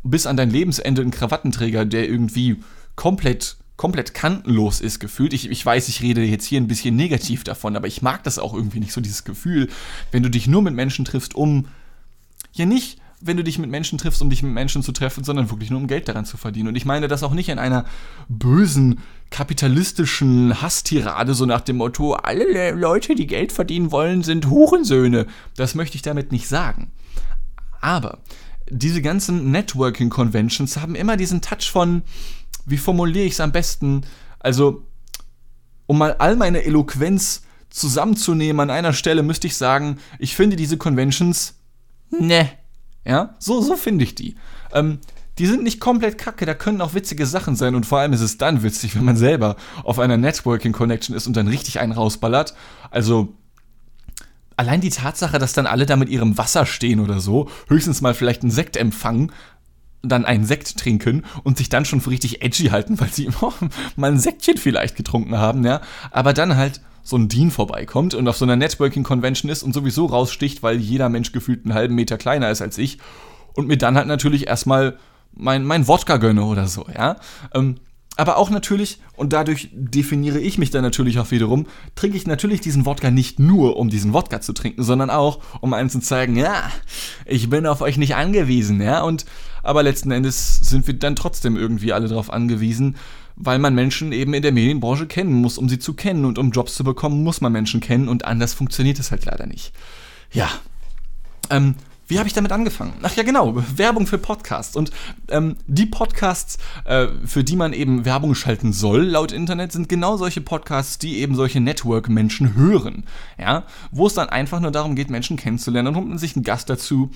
bis 0.03 0.25
an 0.25 0.37
dein 0.37 0.49
Lebensende 0.49 1.01
ein 1.01 1.11
Krawattenträger, 1.11 1.85
der 1.85 2.07
irgendwie 2.07 2.57
komplett 2.95 3.57
komplett 3.77 4.15
kantenlos 4.15 4.81
ist 4.81 4.99
gefühlt. 4.99 5.33
Ich, 5.33 5.51
ich 5.51 5.63
weiß, 5.63 5.87
ich 5.87 6.01
rede 6.01 6.23
jetzt 6.23 6.45
hier 6.45 6.59
ein 6.59 6.67
bisschen 6.67 6.95
negativ 6.95 7.43
davon, 7.43 7.75
aber 7.75 7.87
ich 7.87 8.01
mag 8.01 8.23
das 8.23 8.39
auch 8.39 8.55
irgendwie 8.55 8.79
nicht 8.79 8.91
so, 8.91 9.01
dieses 9.01 9.23
Gefühl, 9.23 9.69
wenn 10.11 10.23
du 10.23 10.31
dich 10.31 10.47
nur 10.47 10.63
mit 10.63 10.73
Menschen 10.73 11.05
triffst, 11.05 11.35
um 11.35 11.67
ja 12.53 12.65
nicht 12.65 12.99
wenn 13.19 13.37
du 13.37 13.43
dich 13.43 13.57
mit 13.57 13.69
Menschen 13.69 13.97
triffst, 13.97 14.21
um 14.21 14.29
dich 14.29 14.43
mit 14.43 14.53
Menschen 14.53 14.83
zu 14.83 14.91
treffen, 14.91 15.23
sondern 15.23 15.49
wirklich 15.49 15.71
nur 15.71 15.79
um 15.79 15.87
Geld 15.87 16.07
daran 16.07 16.25
zu 16.25 16.37
verdienen. 16.37 16.67
Und 16.67 16.75
ich 16.75 16.85
meine 16.85 17.07
das 17.07 17.23
auch 17.23 17.33
nicht 17.33 17.49
in 17.49 17.57
einer 17.57 17.85
bösen, 18.29 18.99
kapitalistischen 19.31 20.61
Hasstirade, 20.61 21.33
so 21.33 21.45
nach 21.45 21.61
dem 21.61 21.77
Motto, 21.77 22.13
alle 22.13 22.71
Leute, 22.71 23.15
die 23.15 23.27
Geld 23.27 23.51
verdienen 23.51 23.91
wollen, 23.91 24.23
sind 24.23 24.49
Hurensöhne. 24.49 25.25
Das 25.55 25.73
möchte 25.73 25.95
ich 25.95 26.03
damit 26.03 26.31
nicht 26.31 26.47
sagen. 26.47 26.91
Aber 27.81 28.19
diese 28.69 29.01
ganzen 29.01 29.51
Networking-Conventions 29.51 30.77
haben 30.77 30.95
immer 30.95 31.17
diesen 31.17 31.41
Touch 31.41 31.71
von, 31.71 32.03
wie 32.65 32.77
formuliere 32.77 33.25
ich 33.25 33.33
es 33.33 33.39
am 33.39 33.51
besten? 33.51 34.01
Also, 34.39 34.83
um 35.87 35.97
mal 35.97 36.13
all 36.13 36.35
meine 36.35 36.63
Eloquenz 36.63 37.43
zusammenzunehmen 37.69 38.59
an 38.59 38.69
einer 38.69 38.93
Stelle, 38.93 39.23
müsste 39.23 39.47
ich 39.47 39.57
sagen, 39.57 39.97
ich 40.19 40.35
finde 40.35 40.55
diese 40.55 40.77
Conventions, 40.77 41.55
ne, 42.11 42.49
ja, 43.07 43.35
so, 43.39 43.61
so 43.61 43.75
finde 43.75 44.03
ich 44.03 44.15
die. 44.15 44.35
Ähm, 44.73 44.99
die 45.37 45.45
sind 45.45 45.63
nicht 45.63 45.79
komplett 45.79 46.17
kacke, 46.17 46.45
da 46.45 46.53
können 46.53 46.81
auch 46.81 46.93
witzige 46.93 47.25
Sachen 47.25 47.55
sein 47.55 47.75
und 47.75 47.85
vor 47.85 47.99
allem 47.99 48.13
ist 48.13 48.21
es 48.21 48.37
dann 48.37 48.63
witzig, 48.63 48.95
wenn 48.95 49.05
man 49.05 49.17
selber 49.17 49.55
auf 49.83 49.99
einer 49.99 50.17
Networking 50.17 50.73
Connection 50.73 51.15
ist 51.15 51.27
und 51.27 51.37
dann 51.37 51.47
richtig 51.47 51.79
einen 51.79 51.91
rausballert. 51.91 52.55
Also 52.89 53.35
allein 54.55 54.81
die 54.81 54.89
Tatsache, 54.89 55.37
dass 55.37 55.53
dann 55.53 55.67
alle 55.67 55.85
da 55.85 55.95
mit 55.95 56.09
ihrem 56.09 56.37
Wasser 56.37 56.65
stehen 56.65 56.99
oder 56.99 57.19
so, 57.19 57.49
höchstens 57.67 58.01
mal 58.01 58.15
vielleicht 58.15 58.41
einen 58.41 58.51
Sekt 58.51 58.75
empfangen, 58.75 59.31
dann 60.01 60.25
einen 60.25 60.45
Sekt 60.45 60.77
trinken 60.77 61.23
und 61.43 61.57
sich 61.57 61.69
dann 61.69 61.85
schon 61.85 62.01
für 62.01 62.09
richtig 62.09 62.41
edgy 62.41 62.69
halten, 62.69 62.99
weil 62.99 63.09
sie 63.09 63.29
mal 63.95 64.11
ein 64.11 64.19
Sektchen 64.19 64.57
vielleicht 64.57 64.95
getrunken 64.95 65.37
haben, 65.37 65.63
ja, 65.63 65.81
aber 66.11 66.33
dann 66.33 66.57
halt 66.57 66.81
so 67.07 67.17
ein 67.17 67.29
Dean 67.29 67.51
vorbeikommt 67.51 68.13
und 68.15 68.27
auf 68.27 68.35
so 68.35 68.43
einer 68.43 68.57
Networking-Convention 68.57 69.49
ist 69.49 69.63
und 69.63 69.73
sowieso 69.73 70.07
raussticht, 70.07 70.61
weil 70.61 70.77
jeder 70.77 71.07
Mensch 71.07 71.31
gefühlt 71.31 71.63
einen 71.63 71.73
halben 71.73 71.95
Meter 71.95 72.17
kleiner 72.17 72.51
ist 72.51 72.61
als 72.61 72.77
ich 72.77 72.97
und 73.53 73.67
mir 73.67 73.77
dann 73.77 73.95
halt 73.95 74.07
natürlich 74.07 74.47
erstmal 74.47 74.97
mein, 75.33 75.63
mein 75.63 75.87
Wodka 75.87 76.17
gönne 76.17 76.43
oder 76.43 76.67
so, 76.67 76.85
ja. 76.93 77.15
Ähm, 77.53 77.75
aber 78.17 78.35
auch 78.37 78.49
natürlich, 78.49 78.99
und 79.15 79.31
dadurch 79.31 79.69
definiere 79.71 80.39
ich 80.39 80.57
mich 80.57 80.69
dann 80.69 80.81
natürlich 80.81 81.17
auch 81.19 81.31
wiederum, 81.31 81.67
trinke 81.95 82.17
ich 82.17 82.27
natürlich 82.27 82.59
diesen 82.59 82.85
Wodka 82.85 83.09
nicht 83.09 83.39
nur, 83.39 83.77
um 83.77 83.89
diesen 83.89 84.11
Wodka 84.11 84.41
zu 84.41 84.51
trinken, 84.51 84.83
sondern 84.83 85.09
auch, 85.09 85.39
um 85.61 85.73
einem 85.73 85.89
zu 85.89 86.01
zeigen, 86.01 86.35
ja, 86.35 86.69
ich 87.25 87.49
bin 87.49 87.65
auf 87.67 87.79
euch 87.79 87.97
nicht 87.97 88.15
angewiesen, 88.15 88.81
ja. 88.81 89.01
Und 89.01 89.25
aber 89.63 89.81
letzten 89.81 90.11
Endes 90.11 90.57
sind 90.57 90.87
wir 90.87 90.95
dann 90.95 91.15
trotzdem 91.15 91.55
irgendwie 91.55 91.93
alle 91.93 92.09
darauf 92.09 92.33
angewiesen, 92.33 92.97
weil 93.37 93.59
man 93.59 93.75
Menschen 93.75 94.11
eben 94.11 94.33
in 94.33 94.41
der 94.41 94.51
Medienbranche 94.51 95.07
kennen 95.07 95.33
muss, 95.33 95.57
um 95.57 95.69
sie 95.69 95.79
zu 95.79 95.93
kennen. 95.93 96.25
Und 96.25 96.37
um 96.37 96.51
Jobs 96.51 96.75
zu 96.75 96.83
bekommen, 96.83 97.23
muss 97.23 97.39
man 97.39 97.51
Menschen 97.51 97.79
kennen 97.79 98.09
und 98.09 98.25
anders 98.25 98.53
funktioniert 98.53 98.99
es 98.99 99.11
halt 99.11 99.25
leider 99.25 99.45
nicht. 99.45 99.71
Ja. 100.31 100.49
Ähm, 101.49 101.75
wie 102.07 102.19
habe 102.19 102.27
ich 102.27 102.33
damit 102.33 102.53
angefangen? 102.53 102.93
Ach 103.03 103.13
ja, 103.15 103.23
genau, 103.23 103.61
Werbung 103.75 104.07
für 104.07 104.17
Podcasts. 104.17 104.77
Und 104.77 104.91
ähm, 105.29 105.57
die 105.67 105.85
Podcasts, 105.85 106.57
äh, 106.85 107.07
für 107.25 107.43
die 107.43 107.57
man 107.57 107.73
eben 107.73 108.05
Werbung 108.05 108.33
schalten 108.33 108.71
soll, 108.71 109.03
laut 109.03 109.33
Internet, 109.33 109.73
sind 109.73 109.89
genau 109.89 110.15
solche 110.15 110.39
Podcasts, 110.39 110.97
die 110.99 111.17
eben 111.17 111.35
solche 111.35 111.59
Network-Menschen 111.59 112.55
hören. 112.55 113.03
Ja, 113.37 113.63
wo 113.91 114.07
es 114.07 114.13
dann 114.13 114.29
einfach 114.29 114.61
nur 114.61 114.71
darum 114.71 114.95
geht, 114.95 115.09
Menschen 115.09 115.35
kennenzulernen. 115.35 115.87
Dann 115.87 115.95
holt 115.95 116.07
man 116.07 116.17
sich 116.17 116.35
einen 116.35 116.45
Gast 116.45 116.69
dazu. 116.69 117.11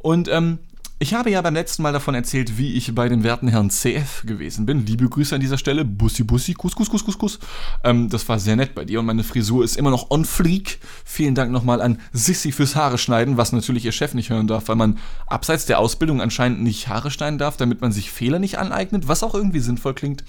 Und 0.00 0.28
ähm, 0.28 0.58
ich 0.98 1.12
habe 1.12 1.30
ja 1.30 1.42
beim 1.42 1.52
letzten 1.52 1.82
Mal 1.82 1.92
davon 1.92 2.14
erzählt, 2.14 2.56
wie 2.56 2.72
ich 2.72 2.94
bei 2.94 3.08
dem 3.08 3.22
werten 3.22 3.48
Herrn 3.48 3.68
CF 3.68 4.22
gewesen 4.24 4.64
bin. 4.64 4.86
Liebe 4.86 5.06
Grüße 5.06 5.34
an 5.34 5.42
dieser 5.42 5.58
Stelle. 5.58 5.84
Bussi, 5.84 6.24
Bussi, 6.24 6.54
Kuss, 6.54 6.74
Kuss, 6.74 6.88
Kuss, 6.88 7.04
Kuss, 7.04 7.18
Kuss. 7.18 7.38
Ähm, 7.84 8.08
das 8.08 8.26
war 8.30 8.38
sehr 8.38 8.56
nett 8.56 8.74
bei 8.74 8.86
dir 8.86 9.00
und 9.00 9.06
meine 9.06 9.22
Frisur 9.22 9.62
ist 9.62 9.76
immer 9.76 9.90
noch 9.90 10.10
on 10.10 10.24
fleek. 10.24 10.78
Vielen 11.04 11.34
Dank 11.34 11.52
nochmal 11.52 11.82
an 11.82 12.00
Sissy 12.12 12.50
fürs 12.50 12.76
Haare 12.76 12.96
schneiden, 12.96 13.36
was 13.36 13.52
natürlich 13.52 13.84
ihr 13.84 13.92
Chef 13.92 14.14
nicht 14.14 14.30
hören 14.30 14.46
darf, 14.46 14.68
weil 14.68 14.76
man 14.76 14.98
abseits 15.26 15.66
der 15.66 15.80
Ausbildung 15.80 16.22
anscheinend 16.22 16.62
nicht 16.62 16.88
Haare 16.88 17.10
schneiden 17.10 17.38
darf, 17.38 17.58
damit 17.58 17.82
man 17.82 17.92
sich 17.92 18.10
Fehler 18.10 18.38
nicht 18.38 18.58
aneignet, 18.58 19.06
was 19.06 19.22
auch 19.22 19.34
irgendwie 19.34 19.60
sinnvoll 19.60 19.92
klingt. 19.92 20.24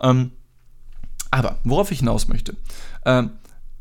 Ähm, 0.00 0.30
aber 1.30 1.58
worauf 1.64 1.90
ich 1.90 1.98
hinaus 1.98 2.28
möchte. 2.28 2.56
Ähm, 3.04 3.32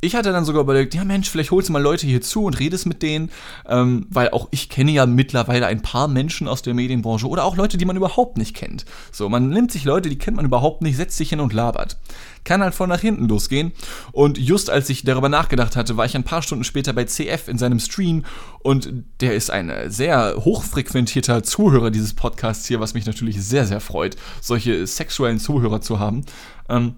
ich 0.01 0.15
hatte 0.15 0.31
dann 0.31 0.45
sogar 0.45 0.61
überlegt, 0.61 0.93
ja 0.93 1.03
Mensch, 1.03 1.29
vielleicht 1.29 1.51
holst 1.51 1.69
du 1.69 1.73
mal 1.73 1.81
Leute 1.81 2.05
hier 2.05 2.21
zu 2.21 2.43
und 2.43 2.59
redest 2.59 2.85
mit 2.85 3.01
denen, 3.01 3.31
ähm, 3.67 4.05
weil 4.09 4.29
auch 4.29 4.47
ich 4.51 4.69
kenne 4.69 4.91
ja 4.91 5.05
mittlerweile 5.05 5.67
ein 5.67 5.81
paar 5.81 6.07
Menschen 6.07 6.47
aus 6.47 6.61
der 6.61 6.73
Medienbranche 6.73 7.27
oder 7.27 7.43
auch 7.43 7.55
Leute, 7.55 7.77
die 7.77 7.85
man 7.85 7.95
überhaupt 7.95 8.37
nicht 8.37 8.55
kennt. 8.55 8.85
So, 9.11 9.29
man 9.29 9.49
nimmt 9.49 9.71
sich 9.71 9.83
Leute, 9.83 10.09
die 10.09 10.17
kennt 10.17 10.37
man 10.37 10.45
überhaupt 10.45 10.81
nicht, 10.81 10.97
setzt 10.97 11.17
sich 11.17 11.29
hin 11.29 11.39
und 11.39 11.53
labert. 11.53 11.97
Kann 12.43 12.61
halt 12.61 12.75
von 12.75 12.89
nach 12.89 12.99
hinten 12.99 13.27
losgehen. 13.27 13.71
Und 14.11 14.37
just 14.37 14.69
als 14.69 14.89
ich 14.89 15.03
darüber 15.03 15.29
nachgedacht 15.29 15.75
hatte, 15.75 15.97
war 15.97 16.05
ich 16.05 16.15
ein 16.15 16.23
paar 16.23 16.43
Stunden 16.43 16.63
später 16.63 16.93
bei 16.93 17.05
CF 17.05 17.47
in 17.47 17.57
seinem 17.57 17.79
Stream 17.79 18.25
und 18.59 18.91
der 19.21 19.33
ist 19.33 19.49
ein 19.49 19.71
sehr 19.87 20.35
hochfrequentierter 20.37 21.41
Zuhörer 21.41 21.89
dieses 21.89 22.13
Podcasts 22.13 22.67
hier, 22.67 22.79
was 22.79 22.93
mich 22.93 23.07
natürlich 23.07 23.41
sehr, 23.43 23.65
sehr 23.65 23.79
freut, 23.79 24.17
solche 24.41 24.85
sexuellen 24.85 25.39
Zuhörer 25.39 25.81
zu 25.81 25.99
haben. 25.99 26.25
Ähm, 26.69 26.97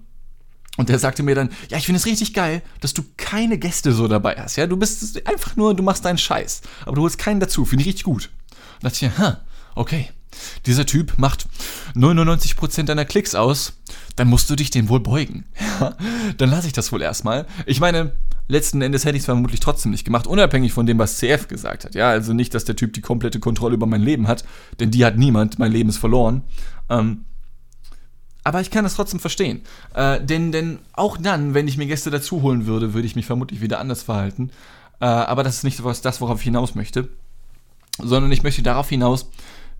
und 0.78 0.88
der 0.88 1.00
sagte 1.00 1.24
mir 1.24 1.34
dann, 1.34 1.50
ja, 1.70 1.76
ich 1.76 1.86
finde 1.86 1.98
es 1.98 2.06
richtig 2.06 2.32
geil, 2.34 2.62
dass 2.80 2.94
du 2.94 3.02
keine 3.16 3.58
Gäste 3.58 3.92
so 3.92 4.06
dabei 4.06 4.36
hast. 4.38 4.54
Ja, 4.54 4.68
du 4.68 4.76
bist 4.76 5.26
einfach 5.26 5.56
nur, 5.56 5.74
du 5.74 5.82
machst 5.82 6.04
deinen 6.04 6.18
Scheiß. 6.18 6.62
Aber 6.86 6.94
du 6.94 7.02
holst 7.02 7.18
keinen 7.18 7.40
dazu. 7.40 7.64
Finde 7.64 7.82
ich 7.82 7.88
richtig 7.88 8.04
gut. 8.04 8.30
Und 8.76 8.84
dachte 8.84 9.04
ich, 9.04 9.18
ha, 9.18 9.40
okay. 9.74 10.08
Dieser 10.66 10.86
Typ 10.86 11.14
macht 11.18 11.48
99% 11.96 12.84
deiner 12.84 13.04
Klicks 13.04 13.34
aus. 13.34 13.72
Dann 14.14 14.28
musst 14.28 14.48
du 14.50 14.54
dich 14.54 14.70
dem 14.70 14.88
wohl 14.88 15.00
beugen. 15.00 15.44
Ja, 15.80 15.96
dann 16.36 16.50
lasse 16.50 16.66
ich 16.66 16.72
das 16.72 16.90
wohl 16.90 17.02
erstmal. 17.02 17.46
Ich 17.66 17.78
meine, 17.78 18.12
letzten 18.48 18.82
Endes 18.82 19.04
hätte 19.04 19.16
ich 19.16 19.22
es 19.22 19.26
vermutlich 19.26 19.60
trotzdem 19.60 19.92
nicht 19.92 20.04
gemacht, 20.04 20.26
unabhängig 20.26 20.72
von 20.72 20.86
dem, 20.86 20.98
was 20.98 21.18
CF 21.18 21.46
gesagt 21.46 21.84
hat. 21.84 21.94
Ja, 21.94 22.10
also 22.10 22.32
nicht, 22.32 22.52
dass 22.52 22.64
der 22.64 22.74
Typ 22.74 22.92
die 22.94 23.00
komplette 23.00 23.38
Kontrolle 23.38 23.74
über 23.74 23.86
mein 23.86 24.02
Leben 24.02 24.26
hat, 24.26 24.44
denn 24.80 24.90
die 24.90 25.04
hat 25.04 25.16
niemand. 25.16 25.58
Mein 25.60 25.70
Leben 25.70 25.88
ist 25.88 25.98
verloren. 25.98 26.42
Ähm, 26.88 27.24
Aber 28.48 28.62
ich 28.62 28.70
kann 28.70 28.82
das 28.82 28.94
trotzdem 28.94 29.20
verstehen. 29.20 29.60
Äh, 29.92 30.24
denn, 30.24 30.52
denn 30.52 30.78
auch 30.94 31.18
dann, 31.18 31.52
wenn 31.52 31.68
ich 31.68 31.76
mir 31.76 31.84
Gäste 31.84 32.10
dazu 32.10 32.40
holen 32.40 32.64
würde, 32.64 32.94
würde 32.94 33.06
ich 33.06 33.14
mich 33.14 33.26
vermutlich 33.26 33.60
wieder 33.60 33.78
anders 33.78 34.02
verhalten. 34.02 34.48
Äh, 35.00 35.04
aber 35.04 35.42
das 35.42 35.56
ist 35.56 35.64
nicht 35.64 35.82
das, 35.84 36.22
worauf 36.22 36.38
ich 36.38 36.44
hinaus 36.44 36.74
möchte. 36.74 37.10
Sondern 37.98 38.32
ich 38.32 38.42
möchte 38.42 38.62
darauf 38.62 38.88
hinaus, 38.88 39.28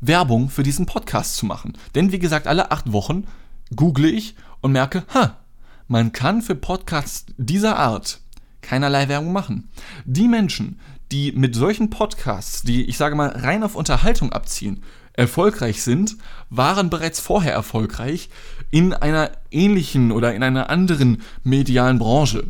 Werbung 0.02 0.50
für 0.50 0.64
diesen 0.64 0.84
Podcast 0.84 1.36
zu 1.36 1.46
machen. 1.46 1.78
Denn 1.94 2.12
wie 2.12 2.18
gesagt, 2.18 2.46
alle 2.46 2.70
acht 2.70 2.92
Wochen 2.92 3.26
google 3.74 4.04
ich 4.04 4.34
und 4.60 4.72
merke, 4.72 5.04
ha, 5.14 5.38
man 5.86 6.12
kann 6.12 6.42
für 6.42 6.54
Podcasts 6.54 7.24
dieser 7.38 7.78
Art 7.78 8.20
keinerlei 8.60 9.08
Werbung 9.08 9.32
machen. 9.32 9.70
Die 10.04 10.28
Menschen, 10.28 10.78
die 11.10 11.32
mit 11.32 11.54
solchen 11.54 11.88
Podcasts, 11.88 12.60
die 12.60 12.84
ich 12.84 12.98
sage 12.98 13.16
mal 13.16 13.30
rein 13.30 13.62
auf 13.62 13.76
Unterhaltung 13.76 14.30
abziehen, 14.30 14.82
erfolgreich 15.18 15.82
sind, 15.82 16.16
waren 16.48 16.90
bereits 16.90 17.18
vorher 17.18 17.52
erfolgreich 17.52 18.30
in 18.70 18.94
einer 18.94 19.32
ähnlichen 19.50 20.12
oder 20.12 20.32
in 20.34 20.44
einer 20.44 20.70
anderen 20.70 21.22
medialen 21.42 21.98
Branche. 21.98 22.44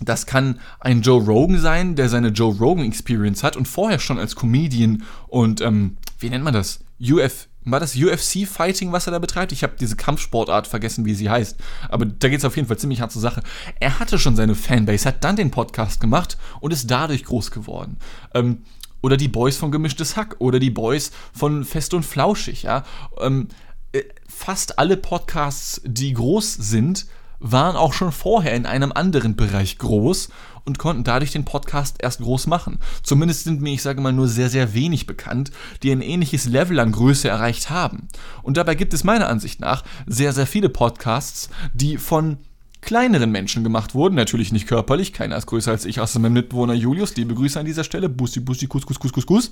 Das 0.00 0.26
kann 0.26 0.60
ein 0.80 1.02
Joe 1.02 1.22
Rogan 1.22 1.58
sein, 1.58 1.96
der 1.96 2.08
seine 2.08 2.28
Joe 2.28 2.54
Rogan 2.54 2.84
Experience 2.84 3.42
hat 3.42 3.56
und 3.56 3.66
vorher 3.66 3.98
schon 3.98 4.18
als 4.18 4.36
Comedian 4.36 5.02
und, 5.26 5.60
ähm, 5.60 5.96
wie 6.18 6.30
nennt 6.30 6.44
man 6.44 6.54
das? 6.54 6.80
UF, 7.00 7.48
war 7.64 7.80
das 7.80 7.96
UFC-Fighting, 7.96 8.92
was 8.92 9.06
er 9.06 9.12
da 9.12 9.18
betreibt? 9.18 9.50
Ich 9.50 9.64
habe 9.64 9.74
diese 9.78 9.96
Kampfsportart 9.96 10.68
vergessen, 10.68 11.04
wie 11.04 11.14
sie 11.14 11.30
heißt. 11.30 11.56
Aber 11.88 12.06
da 12.06 12.28
geht 12.28 12.38
es 12.38 12.44
auf 12.44 12.56
jeden 12.56 12.68
Fall 12.68 12.78
ziemlich 12.78 13.00
hart 13.00 13.12
zur 13.12 13.22
Sache. 13.22 13.42
Er 13.80 13.98
hatte 13.98 14.18
schon 14.18 14.36
seine 14.36 14.54
Fanbase, 14.54 15.08
hat 15.08 15.24
dann 15.24 15.36
den 15.36 15.50
Podcast 15.50 16.00
gemacht 16.00 16.38
und 16.60 16.72
ist 16.72 16.90
dadurch 16.90 17.24
groß 17.24 17.50
geworden. 17.50 17.98
Ähm, 18.34 18.62
oder 19.02 19.16
die 19.16 19.28
Boys 19.28 19.56
von 19.56 19.70
Gemischtes 19.70 20.16
Hack 20.16 20.36
oder 20.38 20.58
die 20.58 20.70
Boys 20.70 21.10
von 21.32 21.64
Fest 21.64 21.92
und 21.92 22.04
Flauschig, 22.04 22.62
ja. 22.62 22.84
Ähm, 23.20 23.48
äh, 23.92 24.02
fast 24.26 24.78
alle 24.78 24.96
Podcasts, 24.96 25.82
die 25.84 26.14
groß 26.14 26.54
sind, 26.54 27.06
waren 27.38 27.76
auch 27.76 27.92
schon 27.92 28.12
vorher 28.12 28.54
in 28.54 28.66
einem 28.66 28.92
anderen 28.92 29.36
Bereich 29.36 29.76
groß 29.78 30.28
und 30.64 30.78
konnten 30.78 31.04
dadurch 31.04 31.32
den 31.32 31.44
Podcast 31.44 31.96
erst 31.98 32.20
groß 32.20 32.46
machen. 32.46 32.78
Zumindest 33.02 33.44
sind 33.44 33.60
mir, 33.60 33.72
ich 33.72 33.82
sage 33.82 34.00
mal, 34.00 34.12
nur 34.12 34.28
sehr, 34.28 34.48
sehr 34.48 34.74
wenig 34.74 35.06
bekannt, 35.06 35.50
die 35.82 35.90
ein 35.90 36.02
ähnliches 36.02 36.46
Level 36.46 36.78
an 36.78 36.92
Größe 36.92 37.28
erreicht 37.28 37.68
haben. 37.68 38.08
Und 38.42 38.56
dabei 38.56 38.76
gibt 38.76 38.94
es 38.94 39.02
meiner 39.02 39.28
Ansicht 39.28 39.60
nach 39.60 39.82
sehr, 40.06 40.32
sehr 40.32 40.46
viele 40.46 40.68
Podcasts, 40.68 41.50
die 41.74 41.98
von 41.98 42.38
kleineren 42.82 43.30
Menschen 43.30 43.64
gemacht 43.64 43.94
wurden. 43.94 44.14
Natürlich 44.14 44.52
nicht 44.52 44.66
körperlich, 44.66 45.12
keiner 45.14 45.36
ist 45.36 45.46
größer 45.46 45.70
als 45.70 45.86
ich, 45.86 46.00
außer 46.00 46.18
meinem 46.18 46.34
Mitbewohner 46.34 46.74
Julius. 46.74 47.16
Liebe 47.16 47.34
Grüße 47.34 47.58
an 47.58 47.64
dieser 47.64 47.84
Stelle. 47.84 48.10
Bussi, 48.10 48.40
Bussi, 48.40 48.66
Kus, 48.66 48.84
Kus, 48.84 48.98
Kus, 48.98 49.12
Kus, 49.12 49.26
Kus. 49.26 49.50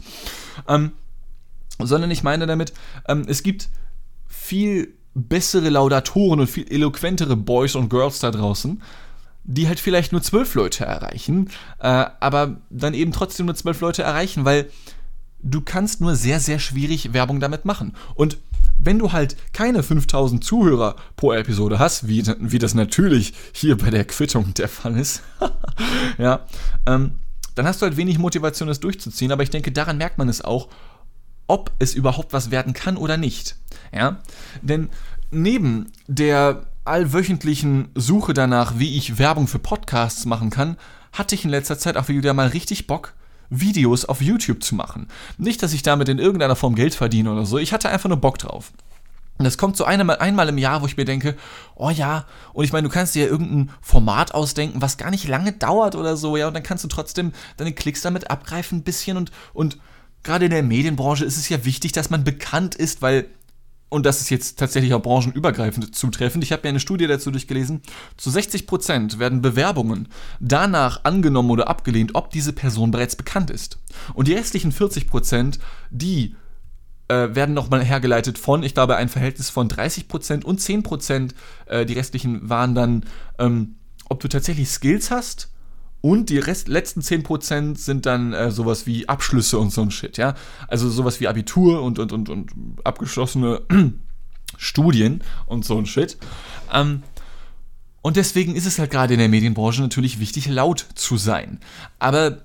Ähm, 0.69 0.93
sondern 1.79 2.11
ich 2.11 2.23
meine 2.23 2.47
damit, 2.47 2.75
ähm, 3.09 3.25
es 3.27 3.43
gibt 3.43 3.71
viel 4.27 4.95
bessere 5.15 5.71
Laudatoren 5.71 6.41
und 6.41 6.49
viel 6.49 6.71
eloquentere 6.71 7.37
Boys 7.37 7.75
und 7.75 7.89
Girls 7.89 8.19
da 8.19 8.31
draußen, 8.31 8.83
die 9.45 9.69
halt 9.69 9.81
vielleicht 9.81 10.13
nur 10.13 10.23
zwölf 10.23 10.55
Leute 10.55 10.85
erreichen, 10.85 11.51
äh, 11.79 12.07
aber 12.21 12.59
dann 12.69 12.95
eben 12.95 13.13
trotzdem 13.13 13.47
nur 13.47 13.55
zwölf 13.55 13.81
Leute 13.81 14.03
erreichen, 14.03 14.45
weil 14.45 14.71
du 15.43 15.61
kannst 15.63 16.01
nur 16.01 16.17
sehr, 16.17 16.41
sehr 16.41 16.59
schwierig 16.59 17.13
Werbung 17.13 17.41
damit 17.41 17.65
machen. 17.65 17.95
Und 18.15 18.39
wenn 18.83 18.99
du 18.99 19.13
halt 19.13 19.37
keine 19.53 19.83
5000 19.83 20.43
Zuhörer 20.43 20.97
pro 21.17 21.33
Episode 21.33 21.79
hast, 21.79 22.09
wie, 22.09 22.25
wie 22.39 22.59
das 22.59 22.75
natürlich 22.75 23.35
hier 23.53 23.77
bei 23.77 23.91
der 23.91 24.05
Quittung 24.05 24.55
der 24.55 24.69
Fall 24.69 24.97
ist, 24.97 25.23
ja, 26.19 26.47
ähm, 26.87 27.13
dann 27.55 27.67
hast 27.67 27.83
du 27.83 27.87
halt 27.87 27.97
wenig 27.97 28.19
Motivation, 28.19 28.69
das 28.69 28.81
durchzuziehen. 28.81 29.33
Aber 29.33 29.43
ich 29.43 29.51
denke, 29.51 29.73
daran 29.73 29.99
merkt 29.99 30.19
man 30.19 30.29
es 30.29 30.43
auch, 30.43 30.69
ob 31.47 31.73
es 31.79 31.95
überhaupt 31.95 32.33
was 32.33 32.51
werden 32.51 32.73
kann 32.73 32.97
oder 32.97 33.17
nicht. 33.17 33.57
Ja, 33.93 34.21
denn 34.63 34.89
neben 35.31 35.87
der 36.07 36.67
allwöchentlichen 36.85 37.89
Suche 37.95 38.35
danach, 38.35 38.79
wie 38.79 38.97
ich 38.97 39.19
Werbung 39.19 39.47
für 39.47 39.59
Podcasts 39.59 40.25
machen 40.27 40.51
kann, 40.51 40.77
hatte 41.13 41.35
ich 41.35 41.45
in 41.45 41.51
letzter 41.51 41.79
Zeit 41.79 41.97
auch 41.97 42.09
wieder 42.09 42.35
mal 42.35 42.49
richtig 42.49 42.87
Bock, 42.87 43.15
Videos 43.51 44.05
auf 44.05 44.23
YouTube 44.23 44.63
zu 44.63 44.75
machen. 44.75 45.09
Nicht, 45.37 45.63
dass 45.63 45.73
ich 45.73 45.83
damit 45.83 46.09
in 46.09 46.19
irgendeiner 46.19 46.57
Form 46.57 46.75
Geld 46.75 46.95
verdiene 46.95 47.33
oder 47.33 47.45
so, 47.45 47.59
ich 47.59 47.73
hatte 47.73 47.91
einfach 47.91 48.09
nur 48.09 48.19
Bock 48.19 48.39
drauf. 48.39 48.73
Und 49.39 49.45
das 49.45 49.57
kommt 49.57 49.77
so 49.77 49.85
einmal, 49.85 50.19
einmal 50.19 50.51
im 50.51 50.59
Jahr, 50.59 50.83
wo 50.83 50.87
ich 50.87 50.99
mir 50.99 51.07
denke, 51.07 51.35
oh 51.75 51.89
ja, 51.89 52.27
und 52.53 52.65
ich 52.65 52.73
meine, 52.73 52.89
du 52.89 52.93
kannst 52.93 53.15
dir 53.15 53.25
ja 53.25 53.31
irgendein 53.31 53.71
Format 53.81 54.35
ausdenken, 54.35 54.83
was 54.83 54.99
gar 54.99 55.11
nicht 55.11 55.27
lange 55.27 55.53
dauert 55.53 55.95
oder 55.95 56.17
so, 56.17 56.37
ja, 56.37 56.47
und 56.47 56.55
dann 56.55 56.63
kannst 56.63 56.85
du 56.85 56.89
trotzdem 56.89 57.33
deine 57.57 57.73
Klicks 57.73 58.03
damit 58.03 58.31
abgreifen 58.31 58.79
ein 58.79 58.83
bisschen 58.83 59.17
und, 59.17 59.33
und 59.55 59.79
gerade 60.23 60.45
in 60.45 60.51
der 60.51 60.63
Medienbranche 60.63 61.25
ist 61.25 61.39
es 61.39 61.49
ja 61.49 61.65
wichtig, 61.65 61.93
dass 61.93 62.11
man 62.11 62.23
bekannt 62.23 62.75
ist, 62.75 63.01
weil 63.01 63.29
und 63.91 64.07
das 64.07 64.21
ist 64.21 64.31
jetzt 64.31 64.59
tatsächlich 64.59 64.95
auch 64.95 65.03
branchenübergreifend 65.03 65.95
zutreffend, 65.95 66.43
ich 66.45 66.53
habe 66.53 66.63
mir 66.63 66.71
eine 66.71 66.81
Studie 66.81 67.07
dazu 67.07 67.31
durchgelesen, 67.31 67.83
zu 68.17 68.31
60% 68.31 69.19
werden 69.19 69.43
Bewerbungen 69.43 70.09
danach 70.39 71.05
angenommen 71.05 71.51
oder 71.51 71.69
abgelehnt, 71.69 72.15
ob 72.15 72.31
diese 72.31 72.53
Person 72.53 72.93
bereits 72.93 73.17
bekannt 73.17 73.51
ist. 73.51 73.79
Und 74.15 74.29
die 74.29 74.35
restlichen 74.35 74.73
40%, 74.73 75.59
die 75.91 76.37
äh, 77.09 77.35
werden 77.35 77.55
nochmal 77.55 77.85
hergeleitet 77.85 78.39
von, 78.39 78.63
ich 78.63 78.75
glaube, 78.75 78.97
ein 78.97 79.09
Verhältnis 79.09 79.51
von 79.51 79.69
30% 79.69 80.45
und 80.45 80.61
10%, 80.61 81.33
äh, 81.67 81.85
die 81.85 81.95
restlichen 81.95 82.49
waren 82.49 82.75
dann, 82.75 83.05
ähm, 83.39 83.75
ob 84.09 84.21
du 84.21 84.29
tatsächlich 84.29 84.69
Skills 84.69 85.11
hast 85.11 85.51
und 86.01 86.31
die 86.31 86.39
Rest, 86.39 86.69
letzten 86.69 87.01
10% 87.01 87.77
sind 87.77 88.07
dann 88.07 88.33
äh, 88.33 88.51
sowas 88.51 88.87
wie 88.87 89.09
Abschlüsse 89.09 89.59
und 89.59 89.71
so 89.71 89.83
ein 89.83 89.91
Shit, 89.91 90.17
ja. 90.17 90.35
Also 90.69 90.89
sowas 90.89 91.21
wie 91.21 91.29
Abitur 91.29 91.83
und, 91.83 91.99
und, 91.99 92.13
und, 92.13 92.29
und 92.29 92.51
abgeschlossene 92.85 93.63
Studien 94.57 95.23
und 95.47 95.65
so 95.65 95.79
ein 95.79 95.87
Shit. 95.87 96.17
Ähm, 96.73 97.03
und 98.03 98.17
deswegen 98.17 98.57
ist 98.57 98.67
es 98.67 98.79
halt 98.79 98.91
gerade 98.91 99.13
in 99.13 99.19
der 99.19 99.29
Medienbranche 99.29 99.83
natürlich 99.83 100.21
wichtig, 100.21 100.49
laut 100.49 100.87
zu 100.95 101.19
sein. 101.19 101.61
Aber 101.99 102.43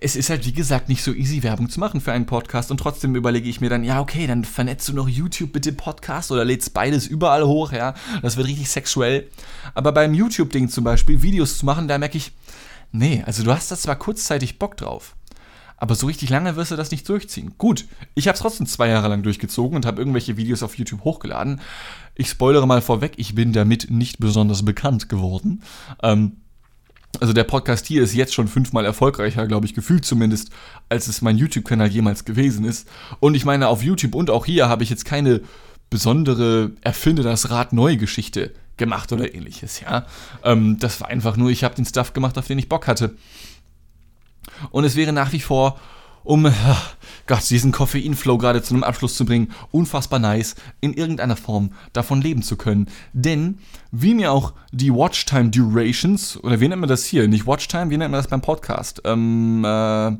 es 0.00 0.16
ist 0.16 0.30
halt, 0.30 0.44
wie 0.46 0.52
gesagt, 0.52 0.88
nicht 0.88 1.02
so 1.02 1.12
easy, 1.12 1.42
Werbung 1.42 1.68
zu 1.68 1.80
machen 1.80 2.00
für 2.00 2.12
einen 2.12 2.26
Podcast. 2.26 2.70
Und 2.70 2.78
trotzdem 2.78 3.14
überlege 3.14 3.48
ich 3.48 3.60
mir 3.60 3.70
dann, 3.70 3.84
ja, 3.84 4.00
okay, 4.00 4.26
dann 4.26 4.44
vernetzt 4.44 4.88
du 4.88 4.92
noch 4.92 5.08
YouTube 5.08 5.54
mit 5.54 5.66
dem 5.66 5.76
Podcast 5.76 6.30
oder 6.30 6.44
lädst 6.44 6.74
beides 6.74 7.06
überall 7.06 7.44
hoch, 7.44 7.72
ja. 7.72 7.94
Das 8.22 8.36
wird 8.36 8.48
richtig 8.48 8.68
sexuell. 8.68 9.28
Aber 9.74 9.92
beim 9.92 10.14
YouTube-Ding 10.14 10.68
zum 10.68 10.84
Beispiel, 10.84 11.22
Videos 11.22 11.58
zu 11.58 11.66
machen, 11.66 11.88
da 11.88 11.98
merke 11.98 12.18
ich, 12.18 12.32
Nee, 12.92 13.22
also 13.26 13.42
du 13.42 13.52
hast 13.52 13.70
da 13.70 13.76
zwar 13.76 13.96
kurzzeitig 13.96 14.58
Bock 14.58 14.76
drauf, 14.76 15.16
aber 15.76 15.94
so 15.94 16.06
richtig 16.06 16.30
lange 16.30 16.56
wirst 16.56 16.70
du 16.70 16.76
das 16.76 16.90
nicht 16.90 17.08
durchziehen. 17.08 17.54
Gut, 17.58 17.84
ich 18.14 18.28
habe 18.28 18.34
es 18.34 18.40
trotzdem 18.40 18.66
zwei 18.66 18.88
Jahre 18.88 19.08
lang 19.08 19.22
durchgezogen 19.22 19.76
und 19.76 19.86
habe 19.86 20.00
irgendwelche 20.00 20.36
Videos 20.36 20.62
auf 20.62 20.76
YouTube 20.76 21.04
hochgeladen. 21.04 21.60
Ich 22.14 22.28
spoilere 22.30 22.66
mal 22.66 22.80
vorweg, 22.80 23.12
ich 23.16 23.34
bin 23.34 23.52
damit 23.52 23.90
nicht 23.90 24.18
besonders 24.18 24.64
bekannt 24.64 25.08
geworden. 25.08 25.62
Ähm, 26.02 26.38
also 27.20 27.32
der 27.32 27.44
Podcast 27.44 27.86
hier 27.86 28.02
ist 28.02 28.14
jetzt 28.14 28.34
schon 28.34 28.48
fünfmal 28.48 28.84
erfolgreicher, 28.84 29.46
glaube 29.46 29.66
ich, 29.66 29.74
gefühlt 29.74 30.04
zumindest, 30.04 30.50
als 30.88 31.08
es 31.08 31.22
mein 31.22 31.38
YouTube-Kanal 31.38 31.88
jemals 31.88 32.24
gewesen 32.24 32.64
ist. 32.64 32.88
Und 33.20 33.34
ich 33.34 33.44
meine, 33.44 33.68
auf 33.68 33.82
YouTube 33.82 34.14
und 34.14 34.30
auch 34.30 34.46
hier 34.46 34.68
habe 34.68 34.82
ich 34.82 34.90
jetzt 34.90 35.04
keine 35.04 35.40
besondere 35.90 36.72
Erfinde 36.82 37.22
das 37.22 37.50
Rad 37.50 37.72
neu 37.72 37.96
Geschichte 37.96 38.52
gemacht 38.78 39.12
oder 39.12 39.34
ähnliches, 39.34 39.80
ja. 39.80 40.06
Ähm, 40.42 40.78
das 40.78 41.00
war 41.00 41.08
einfach 41.08 41.36
nur, 41.36 41.50
ich 41.50 41.64
habe 41.64 41.74
den 41.74 41.84
Stuff 41.84 42.12
gemacht, 42.12 42.38
auf 42.38 42.46
den 42.46 42.58
ich 42.58 42.68
Bock 42.68 42.86
hatte. 42.86 43.16
Und 44.70 44.84
es 44.84 44.96
wäre 44.96 45.12
nach 45.12 45.32
wie 45.32 45.40
vor, 45.40 45.78
um 46.24 46.46
äh, 46.46 46.52
Gott, 47.26 47.48
diesen 47.48 47.72
Koffeinflow 47.72 48.38
gerade 48.38 48.62
zu 48.62 48.74
einem 48.74 48.82
Abschluss 48.82 49.16
zu 49.16 49.24
bringen, 49.24 49.52
unfassbar 49.70 50.18
nice, 50.18 50.56
in 50.80 50.92
irgendeiner 50.94 51.36
Form 51.36 51.72
davon 51.92 52.20
leben 52.20 52.42
zu 52.42 52.56
können. 52.56 52.86
Denn, 53.12 53.58
wie 53.92 54.14
mir 54.14 54.32
auch 54.32 54.52
die 54.72 54.92
Watchtime 54.92 55.50
Durations, 55.50 56.42
oder 56.42 56.60
wie 56.60 56.68
nennt 56.68 56.80
man 56.80 56.88
das 56.88 57.04
hier? 57.04 57.28
Nicht 57.28 57.46
Watchtime, 57.46 57.90
wie 57.90 57.96
nennt 57.96 58.10
man 58.10 58.18
das 58.18 58.28
beim 58.28 58.40
Podcast? 58.40 59.02
Ähm, 59.04 59.64
äh, 59.64 60.16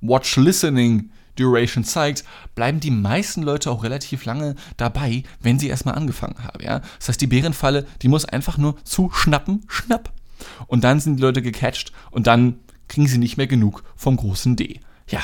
Watch 0.00 0.36
Listening 0.36 1.10
Duration 1.40 1.84
zeigt, 1.84 2.24
bleiben 2.54 2.80
die 2.80 2.90
meisten 2.90 3.42
Leute 3.42 3.70
auch 3.70 3.84
relativ 3.84 4.24
lange 4.24 4.54
dabei, 4.76 5.22
wenn 5.40 5.58
sie 5.58 5.68
erstmal 5.68 5.94
angefangen 5.94 6.42
haben. 6.44 6.62
Ja? 6.62 6.80
Das 6.98 7.08
heißt, 7.08 7.20
die 7.20 7.26
Bärenfalle, 7.26 7.86
die 8.02 8.08
muss 8.08 8.24
einfach 8.24 8.58
nur 8.58 8.76
zu 8.84 9.10
schnappen, 9.12 9.64
schnapp. 9.68 10.12
Und 10.66 10.84
dann 10.84 11.00
sind 11.00 11.16
die 11.16 11.22
Leute 11.22 11.42
gecatcht 11.42 11.92
und 12.10 12.26
dann 12.26 12.60
kriegen 12.88 13.06
sie 13.06 13.18
nicht 13.18 13.36
mehr 13.36 13.46
genug 13.46 13.82
vom 13.96 14.16
großen 14.16 14.56
D. 14.56 14.80
Ja, 15.08 15.20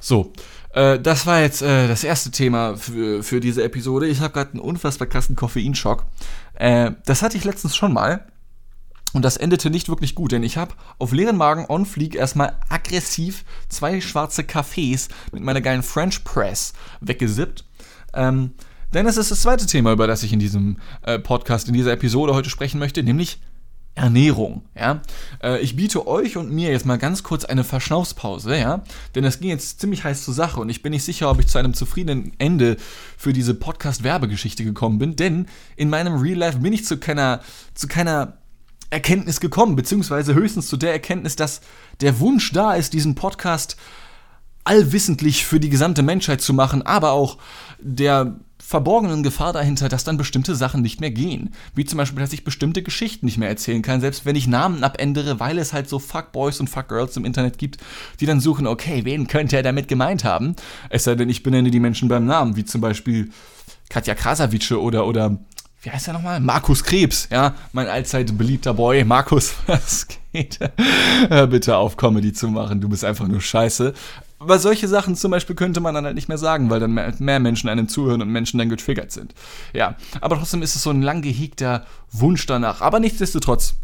so. 0.00 0.32
Äh, 0.72 1.00
das 1.00 1.26
war 1.26 1.40
jetzt 1.40 1.62
äh, 1.62 1.88
das 1.88 2.04
erste 2.04 2.30
Thema 2.30 2.76
für, 2.76 3.22
für 3.22 3.40
diese 3.40 3.62
Episode. 3.62 4.06
Ich 4.06 4.20
habe 4.20 4.32
gerade 4.32 4.52
einen 4.52 4.60
unfassbar 4.60 5.08
krassen 5.08 5.36
Koffeinschock. 5.36 6.04
Äh, 6.54 6.92
das 7.04 7.22
hatte 7.22 7.36
ich 7.36 7.44
letztens 7.44 7.74
schon 7.74 7.92
mal. 7.92 8.26
Und 9.12 9.24
das 9.24 9.36
endete 9.36 9.70
nicht 9.70 9.88
wirklich 9.88 10.14
gut, 10.14 10.32
denn 10.32 10.42
ich 10.42 10.56
habe 10.56 10.74
auf 10.98 11.12
leeren 11.12 11.36
Magen 11.36 11.66
on 11.68 11.86
fleek 11.86 12.14
erstmal 12.14 12.58
aggressiv 12.68 13.44
zwei 13.68 14.00
schwarze 14.00 14.44
Kaffees 14.44 15.08
mit 15.32 15.42
meiner 15.42 15.60
geilen 15.60 15.82
French 15.82 16.22
Press 16.24 16.72
weggesippt. 17.00 17.64
Ähm, 18.12 18.52
denn 18.92 19.06
es 19.06 19.16
ist 19.16 19.30
das 19.30 19.42
zweite 19.42 19.66
Thema, 19.66 19.92
über 19.92 20.06
das 20.06 20.22
ich 20.22 20.32
in 20.32 20.38
diesem 20.38 20.78
äh, 21.02 21.18
Podcast, 21.18 21.68
in 21.68 21.74
dieser 21.74 21.92
Episode 21.92 22.34
heute 22.34 22.50
sprechen 22.50 22.78
möchte, 22.78 23.02
nämlich 23.02 23.38
Ernährung, 23.96 24.62
ja. 24.78 25.00
Äh, 25.42 25.60
ich 25.60 25.74
biete 25.74 26.06
euch 26.06 26.36
und 26.36 26.52
mir 26.52 26.70
jetzt 26.70 26.84
mal 26.84 26.98
ganz 26.98 27.22
kurz 27.22 27.46
eine 27.46 27.64
Verschnaufspause, 27.64 28.56
ja. 28.56 28.84
Denn 29.14 29.24
das 29.24 29.40
ging 29.40 29.48
jetzt 29.48 29.80
ziemlich 29.80 30.04
heiß 30.04 30.22
zur 30.22 30.34
Sache 30.34 30.60
und 30.60 30.68
ich 30.68 30.82
bin 30.82 30.92
nicht 30.92 31.04
sicher, 31.04 31.30
ob 31.30 31.40
ich 31.40 31.46
zu 31.46 31.56
einem 31.56 31.72
zufriedenen 31.72 32.32
Ende 32.38 32.76
für 33.16 33.32
diese 33.32 33.54
Podcast-Werbegeschichte 33.54 34.64
gekommen 34.64 34.98
bin, 34.98 35.16
denn 35.16 35.46
in 35.76 35.88
meinem 35.88 36.20
Real 36.20 36.36
Life 36.36 36.58
bin 36.58 36.74
ich 36.74 36.84
zu 36.84 36.98
keiner, 36.98 37.40
zu 37.74 37.88
keiner 37.88 38.36
Erkenntnis 38.90 39.40
gekommen, 39.40 39.76
beziehungsweise 39.76 40.34
höchstens 40.34 40.68
zu 40.68 40.76
der 40.76 40.92
Erkenntnis, 40.92 41.36
dass 41.36 41.60
der 42.00 42.20
Wunsch 42.20 42.52
da 42.52 42.74
ist, 42.74 42.92
diesen 42.92 43.14
Podcast 43.14 43.76
allwissentlich 44.64 45.46
für 45.46 45.60
die 45.60 45.70
gesamte 45.70 46.02
Menschheit 46.02 46.40
zu 46.40 46.52
machen, 46.52 46.82
aber 46.82 47.12
auch 47.12 47.38
der 47.78 48.36
verborgenen 48.58 49.22
Gefahr 49.22 49.52
dahinter, 49.52 49.88
dass 49.88 50.02
dann 50.02 50.16
bestimmte 50.16 50.56
Sachen 50.56 50.82
nicht 50.82 51.00
mehr 51.00 51.12
gehen. 51.12 51.54
Wie 51.76 51.84
zum 51.84 51.98
Beispiel, 51.98 52.18
dass 52.18 52.32
ich 52.32 52.42
bestimmte 52.42 52.82
Geschichten 52.82 53.26
nicht 53.26 53.38
mehr 53.38 53.48
erzählen 53.48 53.80
kann, 53.82 54.00
selbst 54.00 54.24
wenn 54.26 54.34
ich 54.34 54.48
Namen 54.48 54.82
abändere, 54.82 55.38
weil 55.38 55.58
es 55.58 55.72
halt 55.72 55.88
so 55.88 56.00
Fuckboys 56.00 56.58
und 56.58 56.68
Fuckgirls 56.68 57.16
im 57.16 57.24
Internet 57.24 57.58
gibt, 57.58 57.78
die 58.18 58.26
dann 58.26 58.40
suchen, 58.40 58.66
okay, 58.66 59.04
wen 59.04 59.28
könnte 59.28 59.56
er 59.56 59.62
damit 59.62 59.86
gemeint 59.86 60.24
haben? 60.24 60.56
Es 60.90 61.04
sei 61.04 61.14
denn, 61.14 61.28
ich 61.28 61.44
benenne 61.44 61.70
die 61.70 61.78
Menschen 61.78 62.08
beim 62.08 62.26
Namen, 62.26 62.56
wie 62.56 62.64
zum 62.64 62.80
Beispiel 62.80 63.30
Katja 63.88 64.16
Krasavice 64.16 64.72
oder, 64.72 65.06
oder 65.06 65.38
wie 65.82 65.90
heißt 65.90 66.08
er 66.08 66.14
nochmal? 66.14 66.40
Markus 66.40 66.82
Krebs, 66.82 67.28
ja, 67.30 67.54
mein 67.72 67.86
allzeit 67.86 68.36
beliebter 68.36 68.74
Boy. 68.74 69.04
Markus, 69.04 69.54
was 69.66 70.06
geht? 70.32 70.58
Bitte 71.28 71.76
auf, 71.76 71.96
Comedy 71.96 72.32
zu 72.32 72.48
machen, 72.48 72.80
du 72.80 72.88
bist 72.88 73.04
einfach 73.04 73.28
nur 73.28 73.40
scheiße. 73.40 73.94
Aber 74.38 74.58
solche 74.58 74.86
Sachen 74.86 75.16
zum 75.16 75.30
Beispiel 75.30 75.56
könnte 75.56 75.80
man 75.80 75.94
dann 75.94 76.04
halt 76.04 76.14
nicht 76.14 76.28
mehr 76.28 76.38
sagen, 76.38 76.68
weil 76.68 76.80
dann 76.80 76.92
mehr, 76.92 77.14
mehr, 77.18 77.40
Menschen 77.40 77.70
einem 77.70 77.88
zuhören 77.88 78.20
und 78.20 78.28
Menschen 78.28 78.58
dann 78.58 78.68
getriggert 78.68 79.10
sind. 79.10 79.34
Ja, 79.72 79.96
aber 80.20 80.36
trotzdem 80.36 80.62
ist 80.62 80.76
es 80.76 80.82
so 80.82 80.90
ein 80.90 81.02
lang 81.02 81.22
gehegter 81.22 81.86
Wunsch 82.12 82.44
danach. 82.44 82.82
Aber 82.82 83.00
nichtsdestotrotz, 83.00 83.76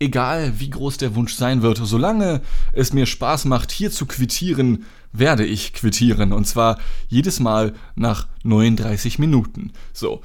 egal 0.00 0.60
wie 0.60 0.68
groß 0.68 0.98
der 0.98 1.14
Wunsch 1.14 1.34
sein 1.34 1.62
wird, 1.62 1.80
solange 1.82 2.42
es 2.72 2.92
mir 2.92 3.06
Spaß 3.06 3.46
macht, 3.46 3.72
hier 3.72 3.90
zu 3.90 4.04
quittieren, 4.04 4.84
werde 5.12 5.46
ich 5.46 5.72
quittieren. 5.72 6.34
Und 6.34 6.46
zwar 6.46 6.78
jedes 7.08 7.40
Mal 7.40 7.72
nach 7.94 8.26
39 8.42 9.18
Minuten. 9.18 9.72
So. 9.94 10.20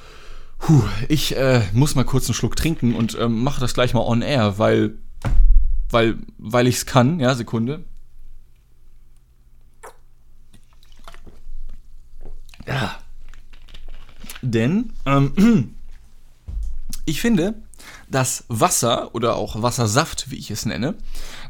Puh, 0.66 0.82
ich 1.10 1.36
äh, 1.36 1.62
muss 1.74 1.94
mal 1.94 2.06
kurz 2.06 2.28
einen 2.28 2.36
Schluck 2.36 2.56
trinken 2.56 2.96
und 2.96 3.18
ähm, 3.20 3.44
mache 3.44 3.60
das 3.60 3.74
gleich 3.74 3.94
mal 3.94 4.00
on 4.00 4.22
air, 4.22 4.58
weil, 4.60 4.94
weil, 5.90 6.20
weil 6.38 6.68
ich 6.68 6.76
es 6.76 6.86
kann. 6.86 7.20
Ja, 7.20 7.36
Sekunde. 7.36 7.84
Ja. 12.66 12.98
Denn 14.42 14.94
ähm, 15.06 15.76
ich 17.06 17.20
finde, 17.20 17.56
dass 18.10 18.46
Wasser 18.48 19.14
oder 19.14 19.36
auch 19.36 19.62
Wassersaft, 19.62 20.32
wie 20.32 20.38
ich 20.38 20.50
es 20.50 20.66
nenne, 20.66 20.96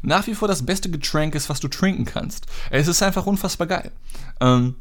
nach 0.02 0.26
wie 0.26 0.34
vor 0.34 0.48
das 0.48 0.66
beste 0.66 0.90
Getränk 0.90 1.36
ist, 1.36 1.48
was 1.48 1.60
du 1.60 1.68
trinken 1.68 2.04
kannst. 2.04 2.46
Es 2.68 2.88
ist 2.88 3.00
einfach 3.00 3.26
unfassbar 3.26 3.68
geil. 3.68 3.92
Ähm, 4.40 4.74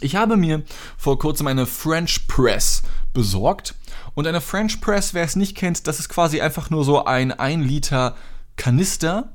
ich 0.00 0.16
habe 0.16 0.36
mir 0.36 0.62
vor 0.96 1.18
kurzem 1.18 1.46
eine 1.46 1.66
French 1.66 2.26
Press 2.28 2.82
besorgt. 3.12 3.74
Und 4.14 4.26
eine 4.26 4.40
French 4.40 4.80
Press, 4.80 5.14
wer 5.14 5.24
es 5.24 5.36
nicht 5.36 5.56
kennt, 5.56 5.86
das 5.86 5.98
ist 5.98 6.08
quasi 6.08 6.40
einfach 6.40 6.70
nur 6.70 6.84
so 6.84 7.04
ein 7.04 7.32
1 7.32 7.66
Liter 7.66 8.16
Kanister, 8.56 9.32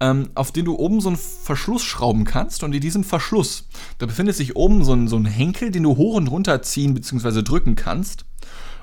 ähm, 0.00 0.30
auf 0.34 0.52
den 0.52 0.64
du 0.64 0.76
oben 0.76 1.00
so 1.00 1.08
einen 1.08 1.18
Verschluss 1.18 1.84
schrauben 1.84 2.24
kannst. 2.24 2.62
Und 2.62 2.74
in 2.74 2.80
diesem 2.80 3.04
Verschluss, 3.04 3.68
da 3.98 4.06
befindet 4.06 4.36
sich 4.36 4.56
oben 4.56 4.84
so 4.84 4.94
ein, 4.94 5.08
so 5.08 5.16
ein 5.16 5.24
Henkel, 5.26 5.70
den 5.70 5.84
du 5.84 5.96
hoch 5.96 6.16
und 6.16 6.28
runter 6.28 6.62
ziehen 6.62 6.94
bzw. 6.94 7.42
drücken 7.42 7.76
kannst. 7.76 8.24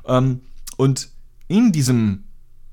Ähm, 0.05 0.41
und 0.77 1.09
in 1.47 1.71
diesem 1.71 2.25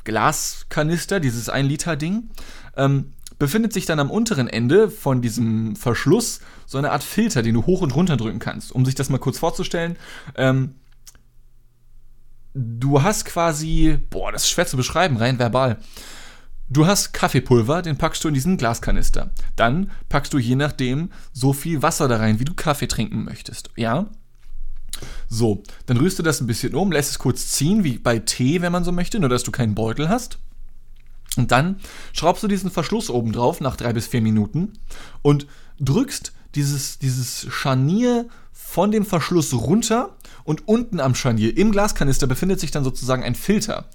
Glaskanister, 0.05 1.21
dieses 1.21 1.49
1 1.49 1.69
Liter 1.69 1.97
Ding, 1.97 2.31
ähm, 2.77 3.15
befindet 3.45 3.75
sich 3.75 3.85
dann 3.85 4.01
am 4.01 4.11
unteren 4.11 4.49
Ende 4.49 4.91
von 4.91 5.21
diesem 5.21 5.77
Verschluss 5.77 6.41
so 6.65 6.79
eine 6.79 6.93
Art 6.93 7.05
Filter, 7.05 7.43
den 7.43 7.53
du 7.53 7.67
hoch 7.67 7.83
und 7.83 7.95
runter 7.95 8.17
drücken 8.17 8.39
kannst. 8.39 8.73
Um 8.73 8.87
sich 8.87 8.95
das 8.95 9.11
mal 9.11 9.19
kurz 9.19 9.39
vorzustellen, 9.39 9.97
ähm, 10.35 10.77
du 12.55 13.03
hast 13.03 13.27
quasi, 13.27 13.99
boah, 14.09 14.33
das 14.33 14.45
ist 14.45 14.49
schwer 14.49 14.67
zu 14.67 14.79
beschreiben, 14.79 15.19
rein 15.19 15.39
verbal. 15.39 15.77
Du 16.71 16.87
hast 16.87 17.13
Kaffeepulver, 17.13 17.83
den 17.83 17.99
packst 17.99 18.25
du 18.25 18.29
in 18.29 18.35
diesen 18.35 18.57
Glaskanister. 18.57 19.31
Dann 19.57 19.91
packst 20.09 20.33
du 20.33 20.39
je 20.39 20.57
nachdem 20.57 21.11
so 21.35 21.53
viel 21.53 21.83
Wasser 21.83 22.09
da 22.09 22.17
rein, 22.17 22.41
wie 22.41 22.47
du 22.47 22.55
Kaffee 22.55 22.89
trinken 22.89 23.25
möchtest. 23.25 23.69
Ja? 23.77 24.07
So, 25.29 25.63
dann 25.85 25.99
rührst 25.99 26.19
du 26.19 26.23
das 26.23 26.41
ein 26.41 26.47
bisschen 26.47 26.75
um, 26.75 26.91
lässt 26.91 27.11
es 27.11 27.19
kurz 27.19 27.49
ziehen, 27.49 27.85
wie 27.85 27.99
bei 27.99 28.21
Tee, 28.21 28.63
wenn 28.63 28.73
man 28.73 28.85
so 28.85 28.93
möchte, 28.93 29.21
nur 29.21 29.29
dass 29.29 29.43
du 29.43 29.51
keinen 29.51 29.75
Beutel 29.75 30.09
hast. 30.09 30.39
Und 31.37 31.51
dann 31.51 31.81
schraubst 32.13 32.43
du 32.43 32.49
diesen 32.49 32.71
Verschluss 32.71 33.11
oben 33.11 33.33
drauf 33.33 33.61
nach 33.61 33.77
drei 33.77 33.93
bis 33.93 34.07
vier 34.07 34.23
Minuten 34.23 34.73
und 35.23 35.47
drückst 35.81 36.33
dieses, 36.55 36.99
dieses 36.99 37.47
Scharnier 37.51 38.27
von 38.53 38.91
dem 38.91 39.05
Verschluss 39.05 39.53
runter 39.53 40.17
und 40.45 40.69
unten 40.69 41.01
am 41.01 41.15
Scharnier 41.15 41.57
im 41.57 41.73
Glaskanister 41.73 42.27
befindet 42.27 42.61
sich 42.61 42.71
dann 42.71 42.85
sozusagen 42.85 43.23
ein 43.23 43.35
Filter. 43.35 43.87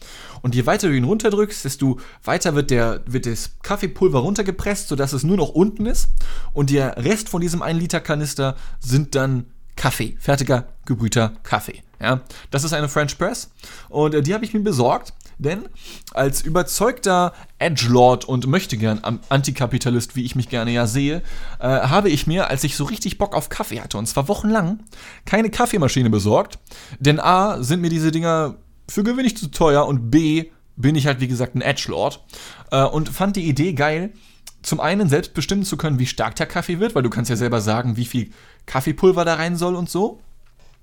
Und 0.41 0.56
je 0.56 0.65
weiter 0.65 0.88
du 0.88 0.95
ihn 0.95 1.04
runterdrückst, 1.04 1.65
desto 1.65 1.99
weiter 2.23 2.56
wird, 2.56 2.71
der, 2.71 3.02
wird 3.06 3.25
das 3.25 3.52
Kaffeepulver 3.62 4.19
runtergepresst, 4.19 4.88
sodass 4.88 5.13
es 5.13 5.23
nur 5.23 5.38
noch 5.38 5.49
unten 5.49 5.86
ist. 5.86 6.10
Und 6.54 6.69
der 6.69 6.97
Rest 6.97 7.30
von 7.30 7.41
diesem 7.41 7.62
1 7.62 7.80
Liter 7.80 7.99
Kanister 7.99 8.56
sind 8.80 9.15
dann 9.15 9.45
Kaffee, 9.75 10.17
fertiger 10.19 10.67
gebrühter 10.86 11.34
Kaffee. 11.43 11.84
Ja, 12.02 12.21
das 12.49 12.63
ist 12.63 12.73
eine 12.73 12.88
French 12.88 13.17
Press 13.17 13.52
und 13.89 14.13
äh, 14.13 14.21
die 14.21 14.34
habe 14.34 14.45
ich 14.45 14.54
mir 14.54 14.62
besorgt 14.62 15.13
denn 15.39 15.67
als 16.13 16.41
überzeugter 16.41 17.34
Edgelord 17.58 18.25
und 18.25 18.45
möchtegern 18.45 19.02
Antikapitalist, 19.30 20.15
wie 20.15 20.23
ich 20.23 20.36
mich 20.36 20.49
gerne 20.49 20.71
ja 20.71 20.86
sehe, 20.86 21.23
äh, 21.60 21.67
habe 21.67 22.10
ich 22.10 22.28
mir, 22.28 22.49
als 22.49 22.63
ich 22.63 22.75
so 22.75 22.84
richtig 22.84 23.17
Bock 23.17 23.36
auf 23.36 23.49
Kaffee 23.49 23.82
hatte, 23.82 23.97
und 23.97 24.06
zwar 24.06 24.28
wochenlang, 24.28 24.84
keine 25.25 25.49
Kaffeemaschine 25.49 26.10
besorgt. 26.10 26.60
Denn 26.99 27.19
A, 27.19 27.63
sind 27.63 27.82
mir 27.82 27.89
diese 27.89 28.12
Dinger 28.12 28.56
für 28.88 29.04
gewöhnlich 29.04 29.38
zu 29.38 29.49
teuer 29.49 29.88
und 29.88 30.12
B, 30.12 30.52
bin 30.75 30.95
ich 30.95 31.08
halt 31.08 31.19
wie 31.19 31.28
gesagt 31.28 31.56
ein 31.56 31.62
Edgelord. 31.62 32.23
Äh, 32.71 32.84
und 32.84 33.10
fand 33.10 33.36
die 33.36 33.47
Idee 33.47 33.73
geil, 33.73 34.13
zum 34.62 34.80
einen 34.82 35.08
selbst 35.08 35.34
bestimmen 35.34 35.63
zu 35.63 35.78
können, 35.78 35.99
wie 35.99 36.06
stark 36.06 36.36
der 36.36 36.45
Kaffee 36.45 36.80
wird, 36.80 36.95
weil 36.95 37.04
du 37.04 37.10
kannst 37.10 37.30
ja 37.30 37.38
selber 37.38 37.62
sagen, 37.62 37.95
wie 37.95 38.06
viel 38.06 38.32
Kaffeepulver 38.65 39.23
da 39.23 39.36
rein 39.36 39.56
soll 39.56 39.75
und 39.75 39.89
so. 39.89 40.19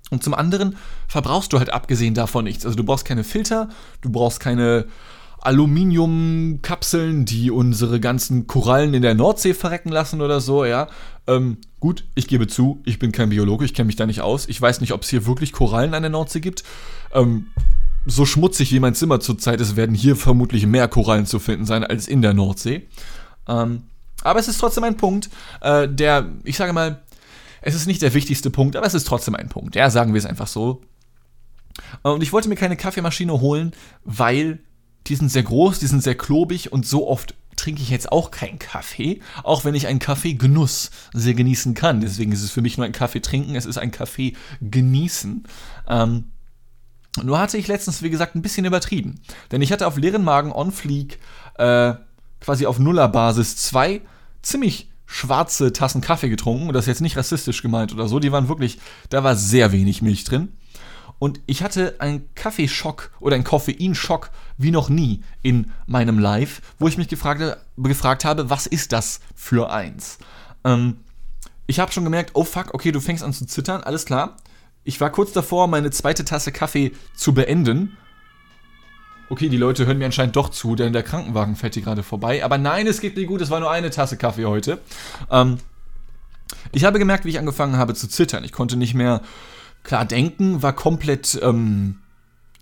Und 0.09 0.23
zum 0.23 0.33
anderen 0.33 0.77
verbrauchst 1.07 1.51
du 1.51 1.59
halt 1.59 1.71
abgesehen 1.71 2.13
davon 2.13 2.45
nichts. 2.45 2.65
Also 2.65 2.77
du 2.77 2.83
brauchst 2.83 3.05
keine 3.05 3.23
Filter, 3.23 3.69
du 4.01 4.09
brauchst 4.09 4.39
keine 4.39 4.85
Aluminiumkapseln, 5.41 7.25
die 7.25 7.51
unsere 7.51 7.99
ganzen 7.99 8.47
Korallen 8.47 8.93
in 8.93 9.01
der 9.01 9.15
Nordsee 9.15 9.53
verrecken 9.53 9.89
lassen 9.89 10.21
oder 10.21 10.41
so, 10.41 10.65
ja. 10.65 10.87
Ähm, 11.27 11.57
gut, 11.79 12.05
ich 12.15 12.27
gebe 12.27 12.47
zu, 12.47 12.81
ich 12.85 12.99
bin 12.99 13.11
kein 13.11 13.29
Biologe, 13.29 13.65
ich 13.65 13.73
kenne 13.73 13.87
mich 13.87 13.95
da 13.95 14.05
nicht 14.05 14.21
aus. 14.21 14.47
Ich 14.47 14.61
weiß 14.61 14.81
nicht, 14.81 14.93
ob 14.93 15.03
es 15.03 15.09
hier 15.09 15.25
wirklich 15.25 15.51
Korallen 15.51 15.93
an 15.93 16.03
der 16.03 16.09
Nordsee 16.09 16.39
gibt. 16.39 16.63
Ähm, 17.13 17.47
so 18.05 18.25
schmutzig 18.25 18.71
wie 18.71 18.79
mein 18.79 18.95
Zimmer 18.95 19.19
zurzeit 19.19 19.61
ist, 19.61 19.75
werden 19.75 19.95
hier 19.95 20.15
vermutlich 20.15 20.65
mehr 20.65 20.87
Korallen 20.87 21.25
zu 21.25 21.39
finden 21.39 21.65
sein 21.65 21.83
als 21.83 22.07
in 22.07 22.21
der 22.21 22.33
Nordsee. 22.33 22.87
Ähm, 23.47 23.83
aber 24.23 24.39
es 24.39 24.47
ist 24.47 24.57
trotzdem 24.57 24.83
ein 24.83 24.97
Punkt, 24.97 25.29
äh, 25.61 25.87
der, 25.87 26.29
ich 26.43 26.57
sage 26.57 26.73
mal, 26.73 27.01
es 27.61 27.75
ist 27.75 27.87
nicht 27.87 28.01
der 28.01 28.13
wichtigste 28.13 28.49
Punkt, 28.49 28.75
aber 28.75 28.85
es 28.85 28.93
ist 28.93 29.07
trotzdem 29.07 29.35
ein 29.35 29.49
Punkt. 29.49 29.75
Ja, 29.75 29.89
sagen 29.89 30.13
wir 30.13 30.19
es 30.19 30.25
einfach 30.25 30.47
so. 30.47 30.81
Und 32.01 32.23
ich 32.23 32.33
wollte 32.33 32.49
mir 32.49 32.55
keine 32.55 32.77
Kaffeemaschine 32.77 33.39
holen, 33.39 33.71
weil 34.03 34.59
die 35.07 35.15
sind 35.15 35.29
sehr 35.29 35.43
groß, 35.43 35.79
die 35.79 35.87
sind 35.87 36.03
sehr 36.03 36.15
klobig 36.15 36.71
und 36.71 36.85
so 36.85 37.07
oft 37.07 37.35
trinke 37.55 37.81
ich 37.81 37.89
jetzt 37.89 38.11
auch 38.11 38.29
keinen 38.31 38.59
Kaffee, 38.59 39.21
auch 39.43 39.65
wenn 39.65 39.75
ich 39.75 39.87
einen 39.87 39.99
Kaffeegenuss 39.99 40.91
sehr 41.13 41.33
genießen 41.33 41.73
kann. 41.73 42.01
Deswegen 42.01 42.31
ist 42.31 42.43
es 42.43 42.51
für 42.51 42.61
mich 42.61 42.77
nur 42.77 42.85
ein 42.85 42.91
Kaffee 42.91 43.19
trinken, 43.19 43.55
es 43.55 43.65
ist 43.65 43.77
ein 43.77 43.91
Kaffee 43.91 44.33
genießen. 44.61 45.43
Ähm, 45.87 46.25
nur 47.23 47.39
hatte 47.39 47.57
ich 47.57 47.67
letztens, 47.67 48.03
wie 48.03 48.11
gesagt, 48.11 48.35
ein 48.35 48.43
bisschen 48.43 48.65
übertrieben. 48.65 49.15
Denn 49.51 49.61
ich 49.61 49.71
hatte 49.71 49.87
auf 49.87 49.97
leeren 49.97 50.23
Magen 50.23 50.51
on 50.51 50.71
fleek 50.71 51.19
äh, 51.55 51.93
quasi 52.39 52.67
auf 52.67 52.77
Nullerbasis 52.77 53.57
zwei 53.57 54.01
ziemlich 54.43 54.89
schwarze 55.07 55.73
Tassen 55.73 56.01
Kaffee 56.01 56.29
getrunken 56.29 56.67
und 56.67 56.73
das 56.73 56.83
ist 56.83 56.89
jetzt 56.89 57.01
nicht 57.01 57.17
rassistisch 57.17 57.63
gemeint 57.63 57.93
oder 57.93 58.07
so. 58.07 58.19
Die 58.19 58.31
waren 58.31 58.49
wirklich, 58.49 58.77
da 59.09 59.23
war 59.23 59.35
sehr 59.35 59.71
wenig 59.71 60.03
Milch 60.03 60.25
drin. 60.25 60.49
Und 61.17 61.39
ich 61.47 61.63
hatte 61.63 61.95
einen 61.99 62.29
Kaffeeschock 62.35 63.09
oder 63.19 63.35
einen 63.35 63.43
Koffeinschock 63.43 64.29
wie 64.57 64.69
noch 64.69 64.89
nie 64.89 65.23
in 65.41 65.71
meinem 65.87 66.19
Live, 66.19 66.61
wo 66.77 66.87
ich 66.87 66.97
mich 66.97 67.07
gefragt, 67.07 67.57
gefragt 67.77 68.23
habe, 68.23 68.51
was 68.51 68.67
ist 68.67 68.91
das 68.91 69.21
für 69.33 69.71
eins? 69.71 70.19
Ähm, 70.63 70.97
ich 71.65 71.79
habe 71.79 71.91
schon 71.91 72.03
gemerkt, 72.03 72.31
oh 72.33 72.43
fuck, 72.43 72.73
okay, 72.73 72.91
du 72.91 72.99
fängst 72.99 73.23
an 73.23 73.33
zu 73.33 73.47
zittern, 73.47 73.81
alles 73.81 74.05
klar. 74.05 74.37
Ich 74.83 75.01
war 75.01 75.09
kurz 75.09 75.31
davor, 75.31 75.67
meine 75.67 75.89
zweite 75.89 76.23
Tasse 76.23 76.51
Kaffee 76.51 76.91
zu 77.15 77.33
beenden 77.33 77.97
okay, 79.29 79.49
die 79.49 79.57
Leute 79.57 79.85
hören 79.85 79.97
mir 79.97 80.05
anscheinend 80.05 80.35
doch 80.35 80.49
zu, 80.49 80.75
denn 80.75 80.93
der 80.93 81.03
Krankenwagen 81.03 81.55
fährt 81.55 81.73
hier 81.73 81.83
gerade 81.83 82.03
vorbei. 82.03 82.43
Aber 82.43 82.57
nein, 82.57 82.87
es 82.87 83.01
geht 83.01 83.15
mir 83.15 83.25
gut, 83.25 83.41
es 83.41 83.49
war 83.49 83.59
nur 83.59 83.71
eine 83.71 83.89
Tasse 83.89 84.17
Kaffee 84.17 84.45
heute. 84.45 84.79
Ähm, 85.29 85.57
ich 86.71 86.85
habe 86.85 86.99
gemerkt, 86.99 87.25
wie 87.25 87.29
ich 87.29 87.39
angefangen 87.39 87.77
habe 87.77 87.93
zu 87.93 88.07
zittern. 88.07 88.43
Ich 88.43 88.51
konnte 88.51 88.77
nicht 88.77 88.93
mehr 88.93 89.21
klar 89.83 90.05
denken, 90.05 90.61
war 90.61 90.73
komplett, 90.73 91.39
ähm, 91.41 91.99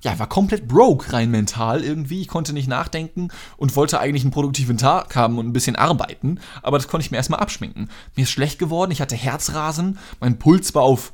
ja, 0.01 0.17
war 0.19 0.29
komplett 0.29 0.67
broke 0.67 1.13
rein 1.13 1.31
mental 1.31 1.83
irgendwie. 1.83 2.21
Ich 2.21 2.27
konnte 2.27 2.53
nicht 2.53 2.67
nachdenken 2.67 3.29
und 3.57 3.75
wollte 3.75 3.99
eigentlich 3.99 4.23
einen 4.23 4.31
produktiven 4.31 4.77
Tag 4.77 5.15
haben 5.15 5.37
und 5.37 5.47
ein 5.47 5.53
bisschen 5.53 5.75
arbeiten, 5.75 6.39
aber 6.61 6.77
das 6.77 6.87
konnte 6.87 7.05
ich 7.05 7.11
mir 7.11 7.17
erstmal 7.17 7.39
abschminken. 7.39 7.89
Mir 8.15 8.23
ist 8.23 8.31
schlecht 8.31 8.59
geworden, 8.59 8.91
ich 8.91 9.01
hatte 9.01 9.15
Herzrasen, 9.15 9.97
mein 10.19 10.37
Puls 10.37 10.75
war 10.75 10.83
auf 10.83 11.13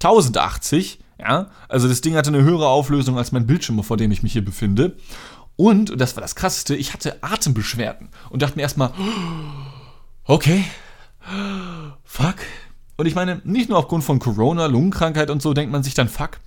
1080, 0.00 1.00
ja, 1.18 1.50
also 1.68 1.88
das 1.88 2.00
Ding 2.00 2.14
hatte 2.14 2.28
eine 2.28 2.42
höhere 2.42 2.68
Auflösung 2.68 3.18
als 3.18 3.32
mein 3.32 3.46
Bildschirm, 3.46 3.82
vor 3.82 3.96
dem 3.96 4.10
ich 4.10 4.22
mich 4.22 4.32
hier 4.32 4.44
befinde. 4.44 4.96
Und, 5.56 5.90
und 5.90 6.00
das 6.00 6.14
war 6.16 6.20
das 6.20 6.36
Krasseste, 6.36 6.76
ich 6.76 6.92
hatte 6.92 7.22
Atembeschwerden 7.22 8.10
und 8.30 8.42
dachte 8.42 8.56
mir 8.56 8.62
erstmal, 8.62 8.92
okay, 10.24 10.64
fuck. 12.04 12.36
Und 12.96 13.06
ich 13.06 13.14
meine, 13.14 13.40
nicht 13.44 13.68
nur 13.68 13.78
aufgrund 13.78 14.04
von 14.04 14.18
Corona, 14.18 14.66
Lungenkrankheit 14.66 15.30
und 15.30 15.42
so 15.42 15.54
denkt 15.54 15.72
man 15.72 15.82
sich 15.82 15.94
dann 15.94 16.08
fuck, 16.08 16.38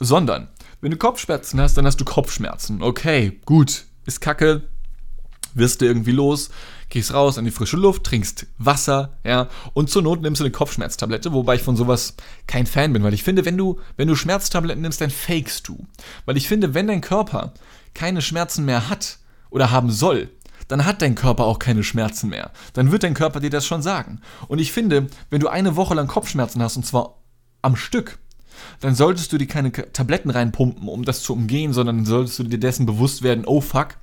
sondern 0.00 0.48
wenn 0.80 0.90
du 0.90 0.96
Kopfschmerzen 0.96 1.60
hast, 1.60 1.76
dann 1.76 1.86
hast 1.86 2.00
du 2.00 2.04
Kopfschmerzen. 2.04 2.82
Okay, 2.82 3.40
gut, 3.44 3.84
ist 4.06 4.20
kacke, 4.20 4.62
wirst 5.54 5.80
du 5.80 5.86
irgendwie 5.86 6.12
los, 6.12 6.50
gehst 6.88 7.12
raus 7.12 7.36
in 7.36 7.44
die 7.44 7.50
frische 7.50 7.76
Luft, 7.76 8.04
trinkst 8.04 8.46
Wasser, 8.58 9.18
ja, 9.24 9.48
und 9.74 9.90
zur 9.90 10.02
Not 10.02 10.22
nimmst 10.22 10.40
du 10.40 10.44
eine 10.44 10.52
Kopfschmerztablette, 10.52 11.32
wobei 11.32 11.56
ich 11.56 11.62
von 11.62 11.76
sowas 11.76 12.14
kein 12.46 12.66
Fan 12.66 12.92
bin, 12.92 13.02
weil 13.02 13.14
ich 13.14 13.22
finde, 13.22 13.44
wenn 13.44 13.56
du, 13.56 13.80
wenn 13.96 14.08
du 14.08 14.14
Schmerztabletten 14.14 14.82
nimmst, 14.82 15.00
dann 15.00 15.10
fakest 15.10 15.68
du. 15.68 15.86
Weil 16.24 16.36
ich 16.36 16.48
finde, 16.48 16.74
wenn 16.74 16.86
dein 16.86 17.00
Körper 17.00 17.52
keine 17.94 18.22
Schmerzen 18.22 18.64
mehr 18.64 18.88
hat 18.88 19.18
oder 19.50 19.70
haben 19.70 19.90
soll, 19.90 20.30
dann 20.68 20.84
hat 20.84 21.02
dein 21.02 21.14
Körper 21.14 21.44
auch 21.44 21.58
keine 21.58 21.82
Schmerzen 21.82 22.28
mehr. 22.28 22.50
Dann 22.74 22.92
wird 22.92 23.02
dein 23.02 23.14
Körper 23.14 23.40
dir 23.40 23.50
das 23.50 23.66
schon 23.66 23.82
sagen. 23.82 24.20
Und 24.48 24.58
ich 24.58 24.72
finde, 24.72 25.06
wenn 25.30 25.40
du 25.40 25.48
eine 25.48 25.76
Woche 25.76 25.94
lang 25.94 26.06
Kopfschmerzen 26.06 26.62
hast, 26.62 26.76
und 26.76 26.84
zwar 26.84 27.22
am 27.62 27.74
Stück, 27.74 28.18
dann 28.80 28.94
solltest 28.94 29.32
du 29.32 29.38
dir 29.38 29.46
keine 29.46 29.72
Tabletten 29.72 30.30
reinpumpen, 30.30 30.88
um 30.88 31.04
das 31.04 31.22
zu 31.22 31.32
umgehen, 31.32 31.72
sondern 31.72 32.04
solltest 32.04 32.38
du 32.38 32.44
dir 32.44 32.58
dessen 32.58 32.86
bewusst 32.86 33.22
werden, 33.22 33.44
oh 33.46 33.60
fuck, 33.60 33.96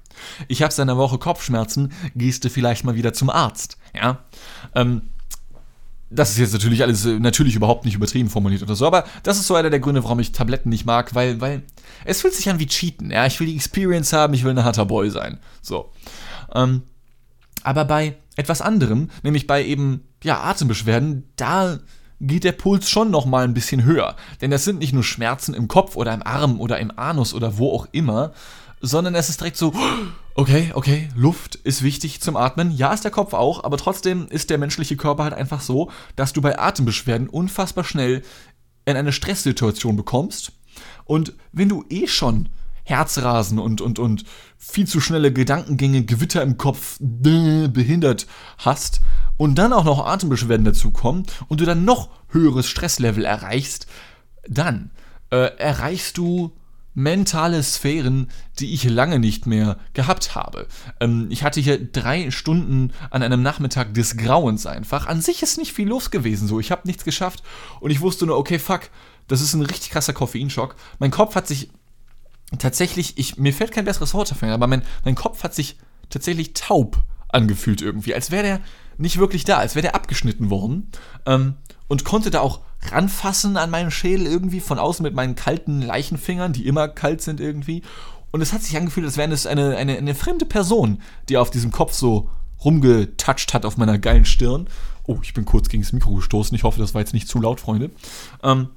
ich 0.48 0.62
habe 0.62 0.74
seit 0.74 0.84
einer 0.84 0.98
Woche 0.98 1.18
Kopfschmerzen, 1.18 1.92
gehst 2.16 2.44
du 2.46 2.50
vielleicht 2.50 2.84
mal 2.84 2.96
wieder 2.96 3.14
zum 3.14 3.30
Arzt. 3.30 3.78
Ja. 3.94 4.20
Ähm, 4.74 5.04
das 6.10 6.32
ist 6.32 6.38
jetzt 6.38 6.54
natürlich 6.54 6.84
alles 6.84 7.06
äh, 7.06 7.20
natürlich 7.20 7.56
überhaupt 7.56 7.86
nicht 7.86 7.96
übertrieben 7.96 8.30
formuliert 8.30 8.62
oder 8.62 8.76
so, 8.76 8.86
aber 8.86 9.06
das 9.24 9.38
ist 9.38 9.48
so 9.48 9.56
einer 9.56 9.70
der 9.70 9.80
Gründe, 9.80 10.04
warum 10.04 10.20
ich 10.20 10.32
Tabletten 10.32 10.70
nicht 10.70 10.86
mag, 10.86 11.16
weil, 11.16 11.42
weil 11.42 11.64
es 12.06 12.22
fühlt 12.22 12.34
sich 12.34 12.50
an 12.50 12.60
wie 12.60 12.68
Cheaten. 12.68 13.12
Ja, 13.12 13.26
ich 13.26 13.40
will 13.40 13.48
die 13.48 13.56
Experience 13.56 14.14
haben, 14.14 14.34
ich 14.34 14.44
will 14.44 14.52
ein 14.52 14.64
harter 14.64 14.86
Boy 14.86 15.10
sein. 15.10 15.40
So. 15.62 15.92
Ähm, 16.54 16.84
aber 17.64 17.86
bei 17.86 18.16
etwas 18.36 18.62
anderem, 18.62 19.10
nämlich 19.24 19.48
bei 19.48 19.66
eben 19.66 20.02
ja, 20.24 20.42
Atembeschwerden, 20.42 21.24
da 21.36 21.80
geht 22.20 22.44
der 22.44 22.54
Puls 22.54 22.90
schon 22.90 23.12
noch 23.12 23.26
mal 23.26 23.44
ein 23.44 23.54
bisschen 23.54 23.84
höher. 23.84 24.16
Denn 24.42 24.52
das 24.52 24.64
sind 24.64 24.80
nicht 24.80 24.94
nur 24.94 25.04
Schmerzen 25.04 25.54
im 25.54 25.68
Kopf 25.68 25.96
oder 25.96 26.14
im 26.14 26.24
Arm 26.24 26.60
oder 26.60 26.80
im 26.80 26.98
Anus 26.98 27.34
oder 27.34 27.58
wo 27.58 27.72
auch 27.72 27.88
immer, 27.92 28.34
sondern 28.82 29.16
es 29.16 29.30
ist 29.30 29.42
direkt 29.42 29.58
so, 29.58 29.74
okay, 30.36 30.72
okay, 30.74 31.10
Luft 31.16 31.56
ist 31.56 31.84
wichtig 31.84 32.22
zum 32.22 32.38
Atmen. 32.38 32.72
Ja, 32.72 32.94
ist 32.94 33.04
der 33.04 33.12
Kopf 33.12 33.34
auch, 33.34 33.64
aber 33.64 33.78
trotzdem 33.78 34.28
ist 34.30 34.50
der 34.50 34.58
menschliche 34.58 34.98
Körper 34.98 35.24
halt 35.24 35.34
einfach 35.34 35.62
so, 35.62 35.90
dass 36.16 36.34
du 36.34 36.42
bei 36.42 36.60
Atembeschwerden 36.60 37.30
unfassbar 37.30 37.84
schnell 37.84 38.22
in 38.86 38.96
eine 38.96 39.12
Stresssituation 39.12 39.96
bekommst. 39.96 40.52
Und 41.06 41.34
wenn 41.52 41.70
du 41.70 41.84
eh 41.90 42.08
schon 42.08 42.50
Herzrasen 42.84 43.58
und, 43.58 43.82
und, 43.82 43.98
und 43.98 44.26
viel 44.58 44.88
zu 44.88 45.02
schnelle 45.02 45.34
Gedankengänge, 45.34 46.06
Gewitter 46.06 46.44
im 46.44 46.58
Kopf 46.58 46.98
behindert 47.00 48.28
hast 48.60 49.02
und 49.38 49.56
dann 49.56 49.74
auch 49.74 49.84
noch 49.84 50.06
Atembeschwerden 50.06 50.66
dazukommen 50.66 51.26
und 51.48 51.62
du 51.62 51.66
dann 51.66 51.86
noch 51.86 52.10
höheres 52.30 52.68
Stresslevel 52.68 53.26
erreichst, 53.26 53.88
dann 54.48 54.92
äh, 55.32 55.58
erreichst 55.58 56.18
du 56.18 56.54
mentale 56.96 57.62
Sphären, 57.62 58.30
die 58.58 58.74
ich 58.74 58.86
lange 58.86 59.20
nicht 59.20 59.46
mehr 59.46 59.78
gehabt 59.94 60.34
habe. 60.34 60.68
Ähm, 61.02 61.28
ich 61.30 61.44
hatte 61.44 61.60
hier 61.60 61.78
drei 61.78 62.32
Stunden 62.32 62.94
an 63.10 63.22
einem 63.22 63.44
Nachmittag 63.44 63.94
des 63.94 64.16
Grauens 64.18 64.66
einfach. 64.66 65.06
An 65.08 65.22
sich 65.22 65.44
ist 65.44 65.58
nicht 65.58 65.74
viel 65.74 65.90
los 65.90 66.10
gewesen, 66.10 66.48
so. 66.48 66.60
Ich 66.60 66.72
habe 66.72 66.88
nichts 66.88 67.04
geschafft 67.04 67.44
und 67.82 67.92
ich 67.92 68.00
wusste 68.00 68.26
nur, 68.26 68.38
okay, 68.38 68.60
fuck, 68.60 68.90
das 69.28 69.42
ist 69.42 69.54
ein 69.54 69.62
richtig 69.62 69.92
krasser 69.92 70.14
Koffeinschock. 70.14 70.76
Mein 71.00 71.12
Kopf 71.12 71.36
hat 71.36 71.48
sich 71.48 71.70
tatsächlich, 72.58 73.18
ich, 73.18 73.38
mir 73.38 73.54
fällt 73.54 73.74
kein 73.74 73.86
besseres 73.86 74.14
Wort 74.14 74.32
dafür, 74.32 74.54
aber 74.54 74.68
mein, 74.68 74.84
mein 75.04 75.16
Kopf 75.16 75.44
hat 75.44 75.54
sich 75.54 75.78
tatsächlich 76.10 76.54
taub 76.54 77.04
angefühlt 77.28 77.82
irgendwie, 77.82 78.16
als 78.16 78.32
wäre 78.32 78.44
der 78.44 78.62
nicht 78.98 79.18
wirklich 79.18 79.44
da, 79.44 79.58
als 79.58 79.76
wäre 79.76 79.84
der 79.84 79.96
abgeschnitten 79.96 80.50
worden. 80.50 80.90
Ähm, 81.26 81.56
und 81.88 82.04
konnte 82.04 82.32
da 82.32 82.40
auch 82.40 82.62
ranfassen 82.92 83.58
an 83.58 83.70
meinen 83.70 83.92
Schädel 83.92 84.26
irgendwie 84.26 84.60
von 84.60 84.80
außen 84.80 85.04
mit 85.04 85.14
meinen 85.14 85.36
kalten 85.36 85.82
Leichenfingern, 85.82 86.54
die 86.54 86.68
immer 86.68 86.88
kalt 86.88 87.22
sind 87.22 87.40
irgendwie. 87.40 87.84
Und 88.32 88.42
es 88.42 88.54
hat 88.54 88.64
sich 88.64 88.76
angefühlt, 88.76 89.06
als 89.06 89.18
wäre 89.18 89.32
es 89.32 89.46
eine, 89.46 89.78
eine, 89.78 89.98
eine 89.98 90.16
fremde 90.16 90.46
Person, 90.46 91.02
die 91.30 91.38
auf 91.38 91.52
diesem 91.52 91.72
Kopf 91.72 91.94
so 91.94 92.30
rumgetoucht 92.64 93.54
hat 93.54 93.66
auf 93.66 93.78
meiner 93.78 93.98
geilen 93.98 94.26
Stirn. 94.26 94.68
Oh, 95.08 95.20
ich 95.22 95.34
bin 95.34 95.46
kurz 95.46 95.70
gegen 95.70 95.84
das 95.84 95.94
Mikro 95.94 96.16
gestoßen. 96.16 96.56
Ich 96.56 96.64
hoffe, 96.64 96.80
das 96.80 96.94
war 96.94 97.02
jetzt 97.02 97.14
nicht 97.14 97.28
zu 97.28 97.40
laut, 97.40 97.60
Freunde. 97.60 97.92
Ähm, 98.44 98.70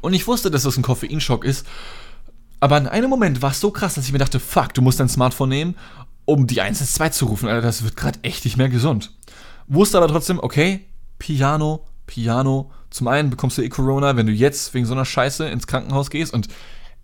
und 0.00 0.12
ich 0.12 0.26
wusste, 0.26 0.50
dass 0.50 0.62
das 0.62 0.76
ein 0.76 0.82
Koffeinschock 0.82 1.44
ist. 1.44 1.66
Aber 2.60 2.76
in 2.78 2.86
einem 2.86 3.10
Moment 3.10 3.42
war 3.42 3.50
es 3.50 3.60
so 3.60 3.70
krass, 3.70 3.94
dass 3.94 4.06
ich 4.06 4.12
mir 4.12 4.18
dachte, 4.18 4.40
fuck, 4.40 4.74
du 4.74 4.82
musst 4.82 5.00
dein 5.00 5.08
Smartphone 5.08 5.48
nehmen, 5.48 5.76
um 6.28 6.46
die 6.46 6.60
112 6.60 7.12
zu 7.12 7.24
rufen. 7.24 7.48
Alter, 7.48 7.62
das 7.62 7.82
wird 7.82 7.96
gerade 7.96 8.18
echt 8.20 8.44
nicht 8.44 8.58
mehr 8.58 8.68
gesund. 8.68 9.12
Wusste 9.66 9.96
aber 9.96 10.08
trotzdem, 10.08 10.38
okay, 10.38 10.84
Piano, 11.18 11.86
Piano. 12.06 12.70
Zum 12.90 13.08
einen 13.08 13.30
bekommst 13.30 13.56
du 13.56 13.62
eh 13.62 13.70
Corona, 13.70 14.14
wenn 14.14 14.26
du 14.26 14.32
jetzt 14.32 14.74
wegen 14.74 14.84
so 14.84 14.92
einer 14.92 15.06
Scheiße 15.06 15.48
ins 15.48 15.66
Krankenhaus 15.66 16.10
gehst 16.10 16.34
und 16.34 16.48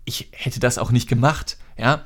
ich 0.05 0.29
hätte 0.31 0.59
das 0.59 0.77
auch 0.77 0.91
nicht 0.91 1.09
gemacht, 1.09 1.57
ja. 1.75 2.03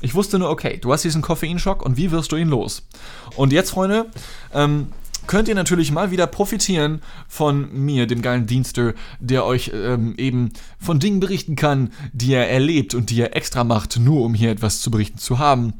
Ich 0.00 0.14
wusste 0.14 0.38
nur, 0.38 0.48
okay, 0.48 0.78
du 0.78 0.90
hast 0.90 1.04
diesen 1.04 1.20
Koffeinschock 1.20 1.84
und 1.84 1.98
wie 1.98 2.10
wirst 2.10 2.32
du 2.32 2.36
ihn 2.36 2.48
los? 2.48 2.88
Und 3.36 3.52
jetzt, 3.52 3.70
Freunde, 3.70 4.06
ähm, 4.54 4.88
könnt 5.26 5.48
ihr 5.48 5.54
natürlich 5.54 5.92
mal 5.92 6.10
wieder 6.10 6.26
profitieren 6.26 7.02
von 7.28 7.70
mir, 7.84 8.06
dem 8.06 8.22
geilen 8.22 8.46
Dienster, 8.46 8.94
der 9.20 9.44
euch 9.44 9.70
ähm, 9.74 10.14
eben 10.16 10.54
von 10.78 10.98
Dingen 10.98 11.20
berichten 11.20 11.54
kann, 11.54 11.92
die 12.14 12.32
er 12.32 12.48
erlebt 12.48 12.94
und 12.94 13.10
die 13.10 13.20
er 13.20 13.36
extra 13.36 13.62
macht, 13.62 13.98
nur 13.98 14.24
um 14.24 14.32
hier 14.32 14.50
etwas 14.50 14.80
zu 14.80 14.90
berichten 14.90 15.18
zu 15.18 15.38
haben. 15.38 15.74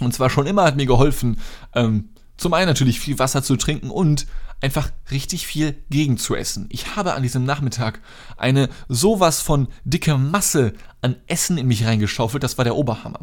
Und 0.00 0.14
zwar 0.14 0.30
schon 0.30 0.46
immer 0.46 0.64
hat 0.64 0.76
mir 0.76 0.86
geholfen, 0.86 1.38
ähm, 1.74 2.10
zum 2.36 2.54
einen 2.54 2.68
natürlich 2.68 3.00
viel 3.00 3.18
Wasser 3.18 3.42
zu 3.42 3.56
trinken 3.56 3.90
und 3.90 4.26
einfach 4.60 4.90
richtig 5.10 5.46
viel 5.46 5.76
gegen 5.88 6.18
zu 6.18 6.34
essen. 6.34 6.66
Ich 6.70 6.96
habe 6.96 7.14
an 7.14 7.22
diesem 7.22 7.44
Nachmittag 7.44 8.00
eine 8.36 8.68
sowas 8.88 9.40
von 9.40 9.68
dicke 9.84 10.16
Masse 10.18 10.72
an 11.00 11.16
Essen 11.26 11.58
in 11.58 11.68
mich 11.68 11.84
reingeschaufelt, 11.84 12.42
das 12.42 12.58
war 12.58 12.64
der 12.64 12.74
Oberhammer. 12.74 13.20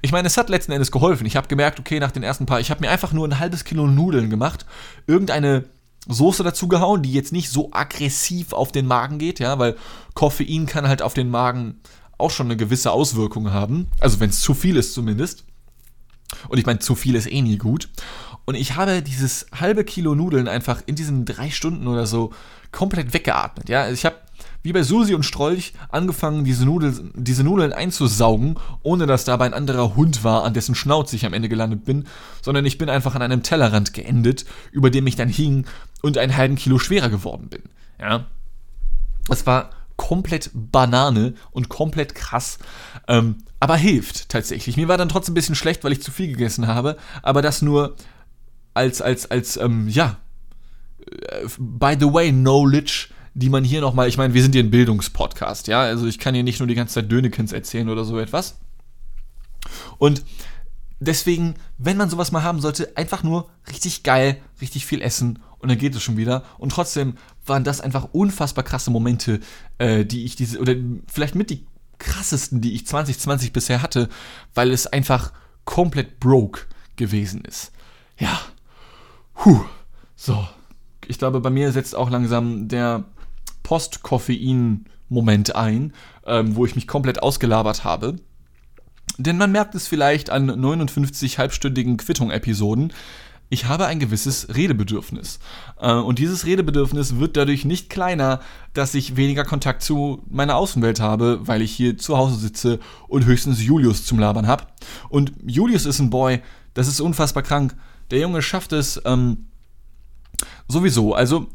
Ich 0.00 0.12
meine, 0.12 0.26
es 0.26 0.38
hat 0.38 0.48
letzten 0.48 0.72
Endes 0.72 0.90
geholfen. 0.90 1.26
Ich 1.26 1.36
habe 1.36 1.48
gemerkt, 1.48 1.78
okay, 1.78 2.00
nach 2.00 2.10
den 2.10 2.22
ersten 2.22 2.46
paar, 2.46 2.60
ich 2.60 2.70
habe 2.70 2.80
mir 2.80 2.90
einfach 2.90 3.12
nur 3.12 3.26
ein 3.26 3.38
halbes 3.38 3.64
Kilo 3.64 3.86
Nudeln 3.86 4.30
gemacht, 4.30 4.64
irgendeine 5.06 5.64
Soße 6.06 6.42
dazu 6.42 6.68
gehauen, 6.68 7.02
die 7.02 7.12
jetzt 7.12 7.32
nicht 7.32 7.50
so 7.50 7.68
aggressiv 7.72 8.54
auf 8.54 8.72
den 8.72 8.86
Magen 8.86 9.18
geht, 9.18 9.40
ja, 9.40 9.58
weil 9.58 9.76
Koffein 10.14 10.64
kann 10.64 10.88
halt 10.88 11.02
auf 11.02 11.12
den 11.12 11.28
Magen 11.28 11.80
auch 12.16 12.30
schon 12.30 12.46
eine 12.46 12.56
gewisse 12.56 12.92
Auswirkung 12.92 13.52
haben. 13.52 13.88
Also 14.00 14.18
wenn 14.20 14.30
es 14.30 14.40
zu 14.40 14.54
viel 14.54 14.76
ist 14.76 14.94
zumindest. 14.94 15.44
Und 16.48 16.58
ich 16.58 16.66
meine, 16.66 16.78
zu 16.78 16.94
viel 16.94 17.14
ist 17.14 17.30
eh 17.30 17.42
nie 17.42 17.58
gut. 17.58 17.88
Und 18.44 18.54
ich 18.54 18.76
habe 18.76 19.02
dieses 19.02 19.46
halbe 19.58 19.84
Kilo 19.84 20.14
Nudeln 20.14 20.48
einfach 20.48 20.82
in 20.86 20.94
diesen 20.94 21.24
drei 21.24 21.50
Stunden 21.50 21.86
oder 21.86 22.06
so 22.06 22.32
komplett 22.72 23.12
weggeatmet. 23.12 23.68
Ja, 23.68 23.90
ich 23.90 24.04
habe 24.04 24.16
wie 24.62 24.72
bei 24.72 24.82
Susi 24.82 25.14
und 25.14 25.22
Strolch 25.22 25.72
angefangen, 25.88 26.44
diese, 26.44 26.64
Nudel, 26.64 27.10
diese 27.14 27.44
Nudeln 27.44 27.72
einzusaugen, 27.72 28.56
ohne 28.82 29.06
dass 29.06 29.24
dabei 29.24 29.46
ein 29.46 29.54
anderer 29.54 29.96
Hund 29.96 30.24
war, 30.24 30.44
an 30.44 30.54
dessen 30.54 30.74
Schnauz 30.74 31.12
ich 31.12 31.24
am 31.24 31.32
Ende 31.32 31.48
gelandet 31.48 31.84
bin, 31.84 32.06
sondern 32.42 32.66
ich 32.66 32.78
bin 32.78 32.90
einfach 32.90 33.14
an 33.14 33.22
einem 33.22 33.42
Tellerrand 33.42 33.94
geendet, 33.94 34.44
über 34.72 34.90
dem 34.90 35.06
ich 35.06 35.16
dann 35.16 35.28
hing 35.28 35.66
und 36.02 36.18
einen 36.18 36.36
halben 36.36 36.56
Kilo 36.56 36.78
schwerer 36.78 37.08
geworden 37.08 37.48
bin. 37.48 37.62
Ja, 38.00 38.26
es 39.28 39.46
war 39.46 39.70
komplett 39.96 40.50
Banane 40.54 41.34
und 41.50 41.68
komplett 41.68 42.14
krass. 42.14 42.58
Ähm, 43.06 43.36
aber 43.60 43.76
hilft 43.76 44.28
tatsächlich. 44.28 44.76
Mir 44.76 44.88
war 44.88 44.98
dann 44.98 45.08
trotzdem 45.08 45.32
ein 45.32 45.34
bisschen 45.34 45.54
schlecht, 45.54 45.84
weil 45.84 45.92
ich 45.92 46.02
zu 46.02 46.10
viel 46.10 46.28
gegessen 46.28 46.66
habe, 46.66 46.96
aber 47.22 47.42
das 47.42 47.62
nur 47.62 47.96
als, 48.74 49.02
als, 49.02 49.30
als, 49.30 49.56
ähm, 49.56 49.88
ja, 49.88 50.18
äh, 51.00 51.48
by 51.58 51.96
the 51.98 52.12
way, 52.12 52.30
Knowledge, 52.30 53.08
die 53.34 53.50
man 53.50 53.64
hier 53.64 53.80
nochmal, 53.80 54.08
ich 54.08 54.18
meine, 54.18 54.34
wir 54.34 54.42
sind 54.42 54.52
hier 54.52 54.62
ein 54.62 54.70
Bildungspodcast, 54.70 55.68
ja, 55.68 55.80
also 55.80 56.06
ich 56.06 56.18
kann 56.18 56.34
hier 56.34 56.44
nicht 56.44 56.60
nur 56.60 56.68
die 56.68 56.74
ganze 56.74 56.94
Zeit 56.94 57.10
Dönekens 57.10 57.52
erzählen 57.52 57.88
oder 57.88 58.04
so 58.04 58.18
etwas. 58.18 58.58
Und 59.98 60.24
deswegen, 61.00 61.54
wenn 61.76 61.96
man 61.96 62.10
sowas 62.10 62.32
mal 62.32 62.42
haben 62.42 62.60
sollte, 62.60 62.96
einfach 62.96 63.22
nur 63.22 63.48
richtig 63.70 64.02
geil, 64.02 64.40
richtig 64.60 64.86
viel 64.86 65.02
essen 65.02 65.40
und 65.58 65.68
dann 65.68 65.78
geht 65.78 65.94
es 65.94 66.02
schon 66.02 66.16
wieder. 66.16 66.44
Und 66.58 66.70
trotzdem 66.70 67.14
waren 67.46 67.64
das 67.64 67.80
einfach 67.80 68.08
unfassbar 68.12 68.64
krasse 68.64 68.90
Momente, 68.90 69.40
äh, 69.78 70.04
die 70.04 70.24
ich 70.24 70.36
diese, 70.36 70.60
oder 70.60 70.74
vielleicht 71.08 71.34
mit 71.34 71.50
die 71.50 71.66
krassesten, 71.98 72.60
die 72.60 72.74
ich 72.74 72.86
2020 72.86 73.52
bisher 73.52 73.82
hatte, 73.82 74.08
weil 74.54 74.72
es 74.72 74.86
einfach 74.86 75.32
komplett 75.64 76.20
broke 76.20 76.62
gewesen 76.96 77.42
ist. 77.44 77.72
Ja, 78.18 78.40
Puh. 79.38 79.64
So. 80.16 80.46
Ich 81.06 81.18
glaube, 81.18 81.40
bei 81.40 81.50
mir 81.50 81.72
setzt 81.72 81.94
auch 81.94 82.10
langsam 82.10 82.68
der 82.68 83.04
Post-Koffein 83.62 84.84
Moment 85.08 85.56
ein, 85.56 85.94
ähm, 86.26 86.54
wo 86.54 86.66
ich 86.66 86.74
mich 86.74 86.86
komplett 86.86 87.22
ausgelabert 87.22 87.84
habe. 87.84 88.16
Denn 89.16 89.38
man 89.38 89.52
merkt 89.52 89.74
es 89.74 89.88
vielleicht 89.88 90.28
an 90.28 90.46
59 90.46 91.38
halbstündigen 91.38 91.96
Quittung-Episoden. 91.96 92.92
Ich 93.50 93.64
habe 93.66 93.86
ein 93.86 93.98
gewisses 93.98 94.54
Redebedürfnis. 94.54 95.38
Äh, 95.80 95.92
und 95.92 96.18
dieses 96.18 96.44
Redebedürfnis 96.44 97.18
wird 97.18 97.36
dadurch 97.36 97.64
nicht 97.64 97.88
kleiner, 97.88 98.40
dass 98.74 98.94
ich 98.94 99.16
weniger 99.16 99.44
Kontakt 99.44 99.82
zu 99.82 100.22
meiner 100.28 100.56
Außenwelt 100.56 101.00
habe, 101.00 101.40
weil 101.42 101.62
ich 101.62 101.72
hier 101.72 101.96
zu 101.96 102.16
Hause 102.16 102.36
sitze 102.36 102.78
und 103.08 103.24
höchstens 103.24 103.62
Julius 103.62 104.04
zum 104.04 104.18
Labern 104.18 104.46
habe. 104.46 104.64
Und 105.08 105.32
Julius 105.46 105.86
ist 105.86 105.98
ein 105.98 106.10
Boy, 106.10 106.40
das 106.74 106.88
ist 106.88 107.00
unfassbar 107.00 107.42
krank. 107.42 107.74
Der 108.10 108.20
Junge 108.20 108.42
schafft 108.42 108.72
es 108.72 109.00
ähm, 109.04 109.46
sowieso. 110.68 111.14
Also 111.14 111.48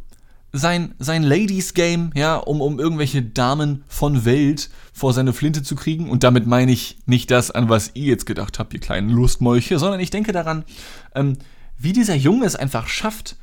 sein, 0.51 0.93
sein 0.99 1.23
Ladies 1.23 1.73
Game, 1.73 2.11
ja, 2.13 2.35
um, 2.35 2.61
um 2.61 2.79
irgendwelche 2.79 3.23
Damen 3.23 3.83
von 3.87 4.23
Welt 4.23 4.69
vor 4.93 5.13
seine 5.13 5.33
Flinte 5.33 5.63
zu 5.63 5.75
kriegen. 5.75 6.09
Und 6.09 6.23
damit 6.23 6.45
meine 6.45 6.71
ich 6.71 6.97
nicht 7.07 7.31
das, 7.31 7.49
an 7.49 7.69
was 7.69 7.91
ihr 7.95 8.05
jetzt 8.05 8.27
gedacht 8.27 8.59
habt, 8.59 8.73
ihr 8.73 8.79
kleinen 8.79 9.09
Lustmolche, 9.09 9.79
sondern 9.79 9.99
ich 9.99 10.11
denke 10.11 10.31
daran, 10.31 10.63
ähm, 11.15 11.37
wie 11.83 11.93
dieser 11.93 12.15
Junge 12.15 12.45
es 12.45 12.55
einfach 12.55 12.87
schafft, 12.87 13.35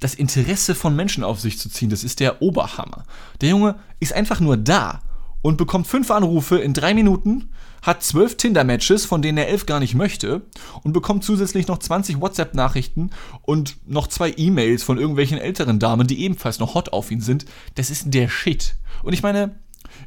das 0.00 0.14
Interesse 0.14 0.74
von 0.74 0.96
Menschen 0.96 1.22
auf 1.22 1.40
sich 1.40 1.58
zu 1.58 1.68
ziehen. 1.68 1.90
Das 1.90 2.04
ist 2.04 2.20
der 2.20 2.42
Oberhammer. 2.42 3.04
Der 3.40 3.50
Junge 3.50 3.76
ist 4.00 4.12
einfach 4.12 4.40
nur 4.40 4.56
da 4.56 5.00
und 5.42 5.56
bekommt 5.56 5.86
fünf 5.86 6.10
Anrufe 6.10 6.58
in 6.58 6.74
drei 6.74 6.94
Minuten, 6.94 7.50
hat 7.82 8.02
zwölf 8.02 8.36
Tinder-Matches, 8.36 9.06
von 9.06 9.22
denen 9.22 9.38
er 9.38 9.48
elf 9.48 9.66
gar 9.66 9.80
nicht 9.80 9.94
möchte, 9.94 10.42
und 10.82 10.92
bekommt 10.92 11.24
zusätzlich 11.24 11.66
noch 11.66 11.78
20 11.78 12.20
WhatsApp-Nachrichten 12.20 13.10
und 13.42 13.76
noch 13.86 14.06
zwei 14.06 14.34
E-Mails 14.36 14.82
von 14.82 14.98
irgendwelchen 14.98 15.38
älteren 15.38 15.78
Damen, 15.78 16.06
die 16.06 16.22
ebenfalls 16.22 16.58
noch 16.58 16.74
hot 16.74 16.92
auf 16.92 17.10
ihn 17.10 17.20
sind. 17.20 17.46
Das 17.76 17.90
ist 17.90 18.12
der 18.12 18.28
Shit. 18.28 18.74
Und 19.02 19.12
ich 19.12 19.22
meine, 19.22 19.54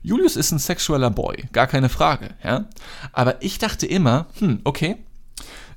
Julius 0.03 0.35
ist 0.35 0.51
ein 0.51 0.59
sexueller 0.59 1.09
Boy, 1.09 1.45
gar 1.51 1.67
keine 1.67 1.89
Frage, 1.89 2.31
ja. 2.43 2.65
Aber 3.11 3.41
ich 3.41 3.57
dachte 3.57 3.87
immer, 3.87 4.27
hm, 4.39 4.61
okay, 4.63 4.97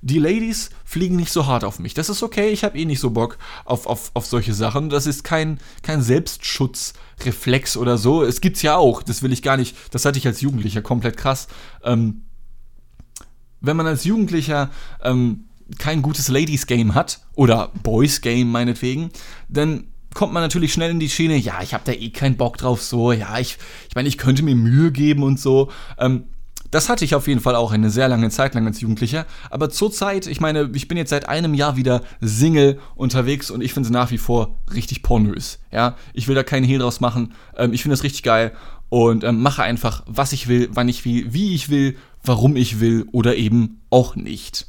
die 0.02 0.18
Ladies 0.18 0.70
fliegen 0.84 1.16
nicht 1.16 1.32
so 1.32 1.46
hart 1.46 1.64
auf 1.64 1.78
mich. 1.78 1.94
Das 1.94 2.08
ist 2.08 2.22
okay, 2.22 2.50
ich 2.50 2.64
habe 2.64 2.78
eh 2.78 2.84
nicht 2.84 3.00
so 3.00 3.10
Bock 3.10 3.38
auf, 3.64 3.86
auf, 3.86 4.10
auf 4.14 4.26
solche 4.26 4.54
Sachen. 4.54 4.88
Das 4.88 5.06
ist 5.06 5.24
kein, 5.24 5.58
kein 5.82 6.02
Selbstschutzreflex 6.02 7.76
oder 7.76 7.98
so. 7.98 8.22
Es 8.22 8.40
gibt's 8.40 8.62
ja 8.62 8.76
auch, 8.76 9.02
das 9.02 9.22
will 9.22 9.32
ich 9.32 9.42
gar 9.42 9.56
nicht, 9.56 9.76
das 9.90 10.04
hatte 10.04 10.18
ich 10.18 10.26
als 10.26 10.40
Jugendlicher 10.40 10.82
komplett 10.82 11.16
krass. 11.16 11.48
Ähm, 11.84 12.22
wenn 13.60 13.76
man 13.76 13.86
als 13.86 14.04
Jugendlicher 14.04 14.70
ähm, 15.02 15.48
kein 15.78 16.02
gutes 16.02 16.28
Ladies-Game 16.28 16.94
hat, 16.94 17.20
oder 17.34 17.72
Boys-Game 17.82 18.50
meinetwegen, 18.50 19.10
dann 19.48 19.88
kommt 20.14 20.32
man 20.32 20.42
natürlich 20.42 20.72
schnell 20.72 20.90
in 20.90 21.00
die 21.00 21.10
Schiene, 21.10 21.36
ja, 21.36 21.60
ich 21.62 21.74
habe 21.74 21.84
da 21.84 21.92
eh 21.92 22.10
keinen 22.10 22.36
Bock 22.36 22.56
drauf, 22.56 22.82
so, 22.82 23.12
ja, 23.12 23.38
ich, 23.38 23.58
ich 23.88 23.94
meine, 23.94 24.08
ich 24.08 24.16
könnte 24.16 24.42
mir 24.42 24.54
Mühe 24.54 24.90
geben 24.90 25.22
und 25.22 25.38
so. 25.38 25.70
Ähm, 25.98 26.24
das 26.70 26.88
hatte 26.88 27.04
ich 27.04 27.14
auf 27.14 27.28
jeden 27.28 27.40
Fall 27.40 27.56
auch 27.56 27.72
eine 27.72 27.90
sehr 27.90 28.08
lange 28.08 28.30
Zeit 28.30 28.54
lang 28.54 28.66
als 28.66 28.80
Jugendlicher. 28.80 29.26
Aber 29.50 29.70
zurzeit, 29.70 30.26
ich 30.26 30.40
meine, 30.40 30.70
ich 30.74 30.88
bin 30.88 30.98
jetzt 30.98 31.10
seit 31.10 31.28
einem 31.28 31.54
Jahr 31.54 31.76
wieder 31.76 32.02
Single 32.20 32.78
unterwegs 32.94 33.50
und 33.50 33.62
ich 33.62 33.72
finde 33.72 33.88
es 33.88 33.92
nach 33.92 34.10
wie 34.10 34.18
vor 34.18 34.56
richtig 34.72 35.02
pornös. 35.02 35.58
Ja, 35.70 35.96
ich 36.12 36.28
will 36.28 36.34
da 36.34 36.42
keinen 36.42 36.64
Hehl 36.64 36.78
draus 36.78 37.00
machen. 37.00 37.34
Ähm, 37.56 37.72
ich 37.72 37.82
finde 37.82 37.94
das 37.94 38.04
richtig 38.04 38.22
geil 38.22 38.52
und 38.88 39.24
ähm, 39.24 39.42
mache 39.42 39.62
einfach, 39.62 40.02
was 40.06 40.32
ich 40.32 40.48
will, 40.48 40.68
wann 40.72 40.88
ich 40.88 41.04
will, 41.04 41.32
wie 41.32 41.54
ich 41.54 41.68
will, 41.68 41.96
warum 42.24 42.56
ich 42.56 42.80
will 42.80 43.06
oder 43.12 43.36
eben 43.36 43.80
auch 43.90 44.16
nicht. 44.16 44.66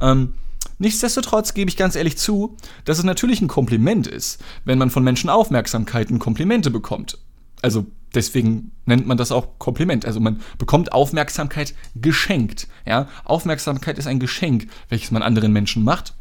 Ähm, 0.00 0.34
Nichtsdestotrotz 0.78 1.52
gebe 1.52 1.68
ich 1.68 1.76
ganz 1.76 1.94
ehrlich 1.94 2.16
zu, 2.16 2.56
dass 2.86 2.96
es 2.96 3.04
natürlich 3.04 3.42
ein 3.42 3.48
Kompliment 3.48 4.06
ist, 4.06 4.42
wenn 4.64 4.78
man 4.78 4.88
von 4.88 5.04
Menschen 5.04 5.28
Aufmerksamkeiten 5.28 6.18
Komplimente 6.18 6.70
bekommt. 6.70 7.18
Also 7.62 7.86
deswegen 8.14 8.72
nennt 8.86 9.06
man 9.06 9.16
das 9.16 9.32
auch 9.32 9.58
Kompliment. 9.58 10.04
Also 10.04 10.20
man 10.20 10.40
bekommt 10.58 10.92
Aufmerksamkeit 10.92 11.74
geschenkt. 11.94 12.68
Ja? 12.86 13.08
Aufmerksamkeit 13.24 13.98
ist 13.98 14.06
ein 14.06 14.20
Geschenk, 14.20 14.68
welches 14.88 15.10
man 15.10 15.22
anderen 15.22 15.52
Menschen 15.52 15.84
macht. 15.84 16.14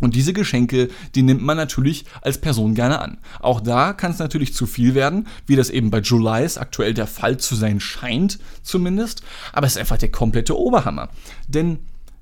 Und 0.00 0.16
diese 0.16 0.32
Geschenke, 0.32 0.88
die 1.14 1.22
nimmt 1.22 1.42
man 1.42 1.56
natürlich 1.56 2.04
als 2.20 2.40
Person 2.40 2.74
gerne 2.74 3.00
an. 3.00 3.18
Auch 3.40 3.60
da 3.60 3.92
kann 3.92 4.10
es 4.10 4.18
natürlich 4.18 4.52
zu 4.52 4.66
viel 4.66 4.94
werden, 4.94 5.28
wie 5.46 5.54
das 5.54 5.70
eben 5.70 5.90
bei 5.90 6.00
Julius 6.00 6.58
aktuell 6.58 6.94
der 6.94 7.06
Fall 7.06 7.38
zu 7.38 7.54
sein 7.54 7.78
scheint, 7.78 8.40
zumindest. 8.62 9.22
Aber 9.52 9.66
es 9.66 9.74
ist 9.74 9.78
einfach 9.78 9.98
der 9.98 10.10
komplette 10.10 10.58
Oberhammer. 10.58 11.10
Denn 11.46 11.78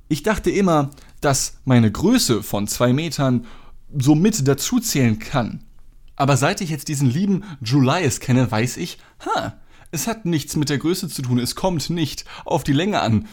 ich 0.09 0.23
dachte 0.23 0.51
immer, 0.51 0.91
dass 1.23 1.59
meine 1.65 1.91
Größe 1.91 2.43
von 2.43 2.69
zwei 2.69 2.93
Metern 2.93 3.47
so 3.99 4.15
mit 4.15 4.47
dazuzählen 4.47 5.19
kann. 5.19 5.65
Aber 6.23 6.37
seit 6.37 6.61
ich 6.61 6.71
jetzt 6.71 6.87
diesen 6.87 7.11
lieben 7.11 7.43
Julius 7.65 8.21
kenne, 8.21 8.49
weiß 8.49 8.77
ich, 8.77 8.99
ha, 9.27 9.55
es 9.91 10.07
hat 10.07 10.25
nichts 10.25 10.55
mit 10.55 10.69
der 10.69 10.79
Größe 10.79 11.09
zu 11.09 11.21
tun, 11.21 11.41
es 11.41 11.57
kommt 11.57 11.91
nicht 11.91 12.27
auf 12.45 12.63
die 12.63 12.73
Länge 12.73 13.01
an. 13.01 13.27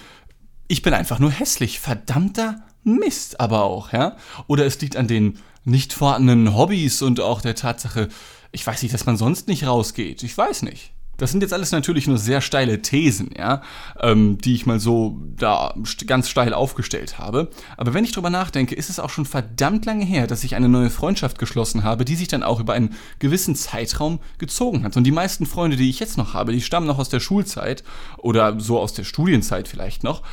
Ich 0.67 0.82
bin 0.82 0.95
einfach 0.95 1.19
nur 1.19 1.30
hässlich, 1.30 1.80
verdammter 1.80 2.63
Mist 2.84 3.39
aber 3.39 3.62
auch, 3.62 3.93
ja? 3.93 4.17
Oder 4.47 4.65
es 4.65 4.82
liegt 4.82 4.95
an 4.95 5.08
den 5.08 5.38
nicht 5.65 5.93
vorhandenen 5.93 6.56
Hobbys 6.56 7.04
und 7.04 7.19
auch 7.19 7.41
der 7.41 7.54
Tatsache, 7.54 8.10
ich 8.52 8.65
weiß 8.65 8.82
nicht, 8.82 8.95
dass 8.95 9.06
man 9.06 9.17
sonst 9.17 9.47
nicht 9.47 9.67
rausgeht. 9.67 10.23
Ich 10.23 10.36
weiß 10.36 10.63
nicht. 10.63 10.91
Das 11.20 11.32
sind 11.32 11.42
jetzt 11.42 11.54
alles 11.54 11.72
natürlich 11.72 12.08
nur 12.08 12.18
sehr 12.18 12.42
steile 12.42 12.82
Thesen, 12.82 13.30
ja, 13.38 13.62
ähm, 14.00 14.38
die 14.40 14.56
ich 14.56 14.66
mal 14.66 14.80
so 14.80 15.20
da 15.36 15.76
ganz 16.08 16.30
steil 16.30 16.54
aufgestellt 16.54 17.20
habe. 17.20 17.50
Aber 17.78 17.94
wenn 17.94 18.04
ich 18.04 18.14
drüber 18.14 18.30
nachdenke, 18.30 18.74
ist 18.74 18.90
es 18.90 19.00
auch 19.00 19.10
schon 19.10 19.26
verdammt 19.26 19.86
lange 19.86 20.06
her, 20.06 20.28
dass 20.28 20.44
ich 20.44 20.56
eine 20.56 20.70
neue 20.70 20.90
Freundschaft 20.90 21.38
geschlossen 21.38 21.84
habe, 21.84 22.06
die 22.06 22.16
sich 22.16 22.30
dann 22.30 22.42
auch 22.42 22.60
über 22.60 22.74
einen 22.74 22.96
gewissen 23.20 23.56
Zeitraum 23.56 24.20
gezogen 24.38 24.84
hat. 24.84 24.98
Und 24.98 25.04
die 25.04 25.12
meisten 25.12 25.46
Freunde, 25.46 25.78
die 25.78 25.90
ich 25.90 26.00
jetzt 26.00 26.18
noch 26.18 26.34
habe, 26.34 26.54
die 26.54 26.62
stammen 26.62 26.88
noch 26.88 27.00
aus 27.00 27.10
der 27.10 27.20
Schulzeit 27.20 27.84
oder 28.18 28.60
so 28.60 28.80
aus 28.80 28.94
der 28.94 29.04
Studienzeit 29.04 29.68
vielleicht 29.68 30.04
noch. 30.04 30.24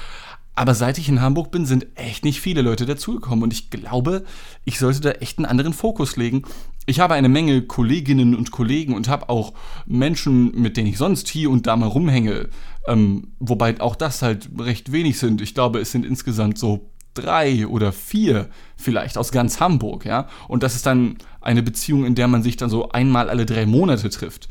Aber 0.56 0.74
seit 0.74 0.96
ich 0.96 1.08
in 1.10 1.20
Hamburg 1.20 1.50
bin, 1.50 1.66
sind 1.66 1.86
echt 1.96 2.24
nicht 2.24 2.40
viele 2.40 2.62
Leute 2.62 2.86
dazugekommen. 2.86 3.44
Und 3.44 3.52
ich 3.52 3.68
glaube, 3.68 4.24
ich 4.64 4.78
sollte 4.78 5.00
da 5.00 5.10
echt 5.10 5.38
einen 5.38 5.44
anderen 5.44 5.74
Fokus 5.74 6.16
legen. 6.16 6.42
Ich 6.86 6.98
habe 6.98 7.14
eine 7.14 7.28
Menge 7.28 7.62
Kolleginnen 7.62 8.34
und 8.34 8.52
Kollegen 8.52 8.94
und 8.94 9.08
habe 9.08 9.28
auch 9.28 9.52
Menschen, 9.84 10.58
mit 10.58 10.78
denen 10.78 10.88
ich 10.88 10.96
sonst 10.96 11.28
hier 11.28 11.50
und 11.50 11.66
da 11.66 11.76
mal 11.76 11.88
rumhänge. 11.88 12.48
Ähm, 12.88 13.34
wobei 13.38 13.78
auch 13.80 13.96
das 13.96 14.22
halt 14.22 14.48
recht 14.58 14.92
wenig 14.92 15.18
sind. 15.18 15.42
Ich 15.42 15.54
glaube, 15.54 15.78
es 15.78 15.92
sind 15.92 16.06
insgesamt 16.06 16.56
so 16.56 16.90
drei 17.12 17.66
oder 17.66 17.92
vier 17.92 18.48
vielleicht 18.76 19.18
aus 19.18 19.32
ganz 19.32 19.60
Hamburg, 19.60 20.06
ja. 20.06 20.26
Und 20.48 20.62
das 20.62 20.74
ist 20.74 20.86
dann 20.86 21.18
eine 21.42 21.62
Beziehung, 21.62 22.06
in 22.06 22.14
der 22.14 22.28
man 22.28 22.42
sich 22.42 22.56
dann 22.56 22.70
so 22.70 22.88
einmal 22.88 23.28
alle 23.28 23.44
drei 23.44 23.66
Monate 23.66 24.08
trifft. 24.08 24.48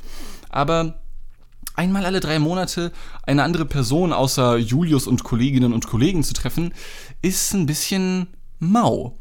Aber 0.50 1.00
einmal 1.76 2.06
alle 2.06 2.20
drei 2.20 2.40
Monate 2.40 2.92
eine 3.24 3.44
andere 3.44 3.66
Person 3.66 4.14
außer 4.14 4.58
Julius 4.58 5.08
und 5.08 5.24
Kolleginnen 5.24 5.74
und 5.74 5.88
Kollegen 5.88 6.24
zu 6.24 6.34
treffen, 6.34 6.74
ist 7.22 7.54
ein 7.54 7.66
bisschen 7.66 8.28
mau. 8.60 9.18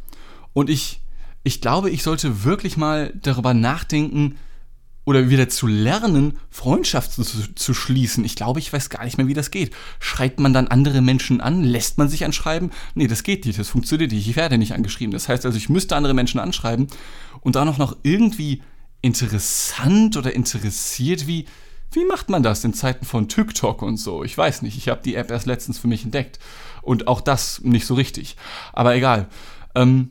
Und 0.53 0.71
ich, 0.71 1.01
ich 1.43 1.61
glaube, 1.61 1.91
ich 1.91 2.03
sollte 2.03 2.45
wirklich 2.45 2.77
mal 2.77 3.13
darüber 3.15 3.55
nachdenken 3.55 4.37
oder 5.05 5.29
wieder 5.29 5.49
zu 5.49 5.67
lernen, 5.67 6.39
Freundschaften 6.51 7.25
zu, 7.25 7.55
zu, 7.55 7.75
schließen. 7.75 8.25
Ich 8.25 8.37
glaube, 8.37 8.59
ich 8.59 8.73
weiß 8.73 8.89
gar 8.89 9.05
nicht 9.05 9.19
mehr, 9.19 9.27
wie 9.27 9.35
das 9.35 9.51
geht. 9.51 9.75
Schreibt 10.01 10.41
man 10.41 10.55
dann 10.55 10.69
andere 10.69 11.03
Menschen 11.03 11.41
an? 11.41 11.63
Lässt 11.63 11.99
man 11.99 12.09
sich 12.09 12.25
anschreiben? 12.25 12.71
Nee, 12.95 13.07
das 13.07 13.23
geht 13.23 13.45
nicht, 13.45 13.59
das 13.59 13.69
funktioniert 13.69 14.13
nicht. 14.13 14.27
Ich 14.27 14.37
werde 14.37 14.57
nicht 14.57 14.73
angeschrieben. 14.73 15.13
Das 15.13 15.29
heißt 15.29 15.45
also, 15.45 15.59
ich 15.59 15.69
müsste 15.69 15.97
andere 15.97 16.15
Menschen 16.15 16.41
anschreiben 16.41 16.87
und 17.41 17.55
da 17.55 17.67
noch, 17.67 17.77
noch 17.77 17.97
irgendwie 18.03 18.63
interessant 19.03 20.17
oder 20.17 20.35
interessiert 20.35 21.27
wie 21.27 21.45
wie 21.95 22.05
macht 22.05 22.29
man 22.29 22.43
das 22.43 22.65
in 22.65 22.75
Zeiten 22.75 23.05
von 23.05 23.29
TikTok 23.29 23.83
und 23.83 23.97
so? 23.97 24.25
Ich 24.25 24.37
weiß 24.37 24.63
nicht. 24.63 24.77
Ich 24.77 24.89
habe 24.89 25.01
die 25.05 25.15
App 25.15 25.31
erst 25.31 25.47
letztens 25.47 25.79
für 25.79 25.89
mich 25.89 26.05
entdeckt. 26.05 26.39
Und 26.83 27.09
auch 27.09 27.21
das 27.21 27.61
nicht 27.63 27.87
so 27.87 27.95
richtig. 27.95 28.37
Aber 28.73 28.95
egal. 28.95 29.29
Ähm, 29.75 30.11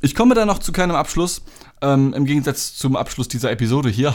ich 0.00 0.14
komme 0.14 0.34
da 0.34 0.44
noch 0.44 0.58
zu 0.58 0.72
keinem 0.72 0.96
Abschluss. 0.96 1.42
Ähm, 1.80 2.14
Im 2.14 2.24
Gegensatz 2.24 2.76
zum 2.76 2.96
Abschluss 2.96 3.28
dieser 3.28 3.50
Episode 3.50 3.88
hier. 3.88 4.14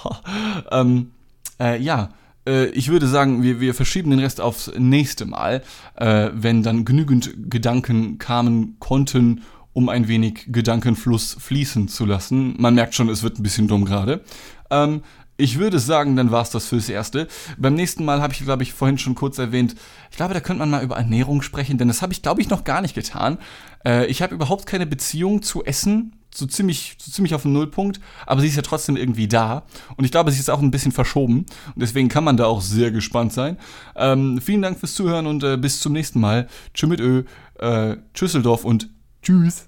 ähm, 0.70 1.12
äh, 1.60 1.80
ja, 1.80 2.10
äh, 2.46 2.66
ich 2.66 2.88
würde 2.88 3.06
sagen, 3.06 3.42
wir, 3.42 3.60
wir 3.60 3.74
verschieben 3.74 4.10
den 4.10 4.20
Rest 4.20 4.40
aufs 4.40 4.70
nächste 4.78 5.26
Mal, 5.26 5.62
äh, 5.96 6.30
wenn 6.32 6.62
dann 6.62 6.84
genügend 6.84 7.50
Gedanken 7.50 8.18
kamen 8.18 8.76
konnten, 8.78 9.42
um 9.72 9.88
ein 9.88 10.08
wenig 10.08 10.46
Gedankenfluss 10.48 11.36
fließen 11.38 11.88
zu 11.88 12.04
lassen. 12.04 12.56
Man 12.58 12.74
merkt 12.74 12.94
schon, 12.94 13.08
es 13.08 13.22
wird 13.22 13.38
ein 13.38 13.42
bisschen 13.42 13.68
dumm 13.68 13.84
gerade. 13.84 14.24
Ähm, 14.70 15.02
ich 15.38 15.58
würde 15.58 15.78
sagen, 15.78 16.16
dann 16.16 16.32
war 16.32 16.42
es 16.42 16.50
das 16.50 16.66
fürs 16.66 16.88
Erste. 16.88 17.28
Beim 17.56 17.74
nächsten 17.74 18.04
Mal 18.04 18.20
habe 18.20 18.32
ich, 18.32 18.40
glaube 18.44 18.64
ich, 18.64 18.74
vorhin 18.74 18.98
schon 18.98 19.14
kurz 19.14 19.38
erwähnt, 19.38 19.76
ich 20.10 20.16
glaube, 20.16 20.34
da 20.34 20.40
könnte 20.40 20.58
man 20.58 20.70
mal 20.70 20.82
über 20.82 20.96
Ernährung 20.96 21.42
sprechen, 21.42 21.78
denn 21.78 21.88
das 21.88 22.02
habe 22.02 22.12
ich, 22.12 22.22
glaube 22.22 22.40
ich, 22.40 22.50
noch 22.50 22.64
gar 22.64 22.82
nicht 22.82 22.94
getan. 22.94 23.38
Äh, 23.86 24.06
ich 24.06 24.20
habe 24.20 24.34
überhaupt 24.34 24.66
keine 24.66 24.84
Beziehung 24.84 25.42
zu 25.42 25.64
Essen, 25.64 26.16
so 26.34 26.44
ziemlich, 26.44 26.96
so 26.98 27.12
ziemlich 27.12 27.34
auf 27.34 27.42
dem 27.42 27.52
Nullpunkt, 27.52 28.00
aber 28.26 28.40
sie 28.40 28.48
ist 28.48 28.56
ja 28.56 28.62
trotzdem 28.62 28.96
irgendwie 28.96 29.28
da. 29.28 29.62
Und 29.96 30.04
ich 30.04 30.10
glaube, 30.10 30.32
sie 30.32 30.40
ist 30.40 30.50
auch 30.50 30.60
ein 30.60 30.72
bisschen 30.72 30.92
verschoben. 30.92 31.38
Und 31.38 31.80
deswegen 31.80 32.08
kann 32.08 32.24
man 32.24 32.36
da 32.36 32.46
auch 32.46 32.60
sehr 32.60 32.90
gespannt 32.90 33.32
sein. 33.32 33.58
Ähm, 33.94 34.40
vielen 34.40 34.62
Dank 34.62 34.80
fürs 34.80 34.94
Zuhören 34.94 35.26
und 35.26 35.44
äh, 35.44 35.56
bis 35.56 35.78
zum 35.80 35.92
nächsten 35.92 36.18
Mal. 36.18 36.48
Tschüss 36.74 36.88
mit 36.88 37.00
Ö, 37.00 37.22
äh, 37.60 37.96
Tschüsseldorf 38.12 38.64
und 38.64 38.88
Tschüss. 39.22 39.67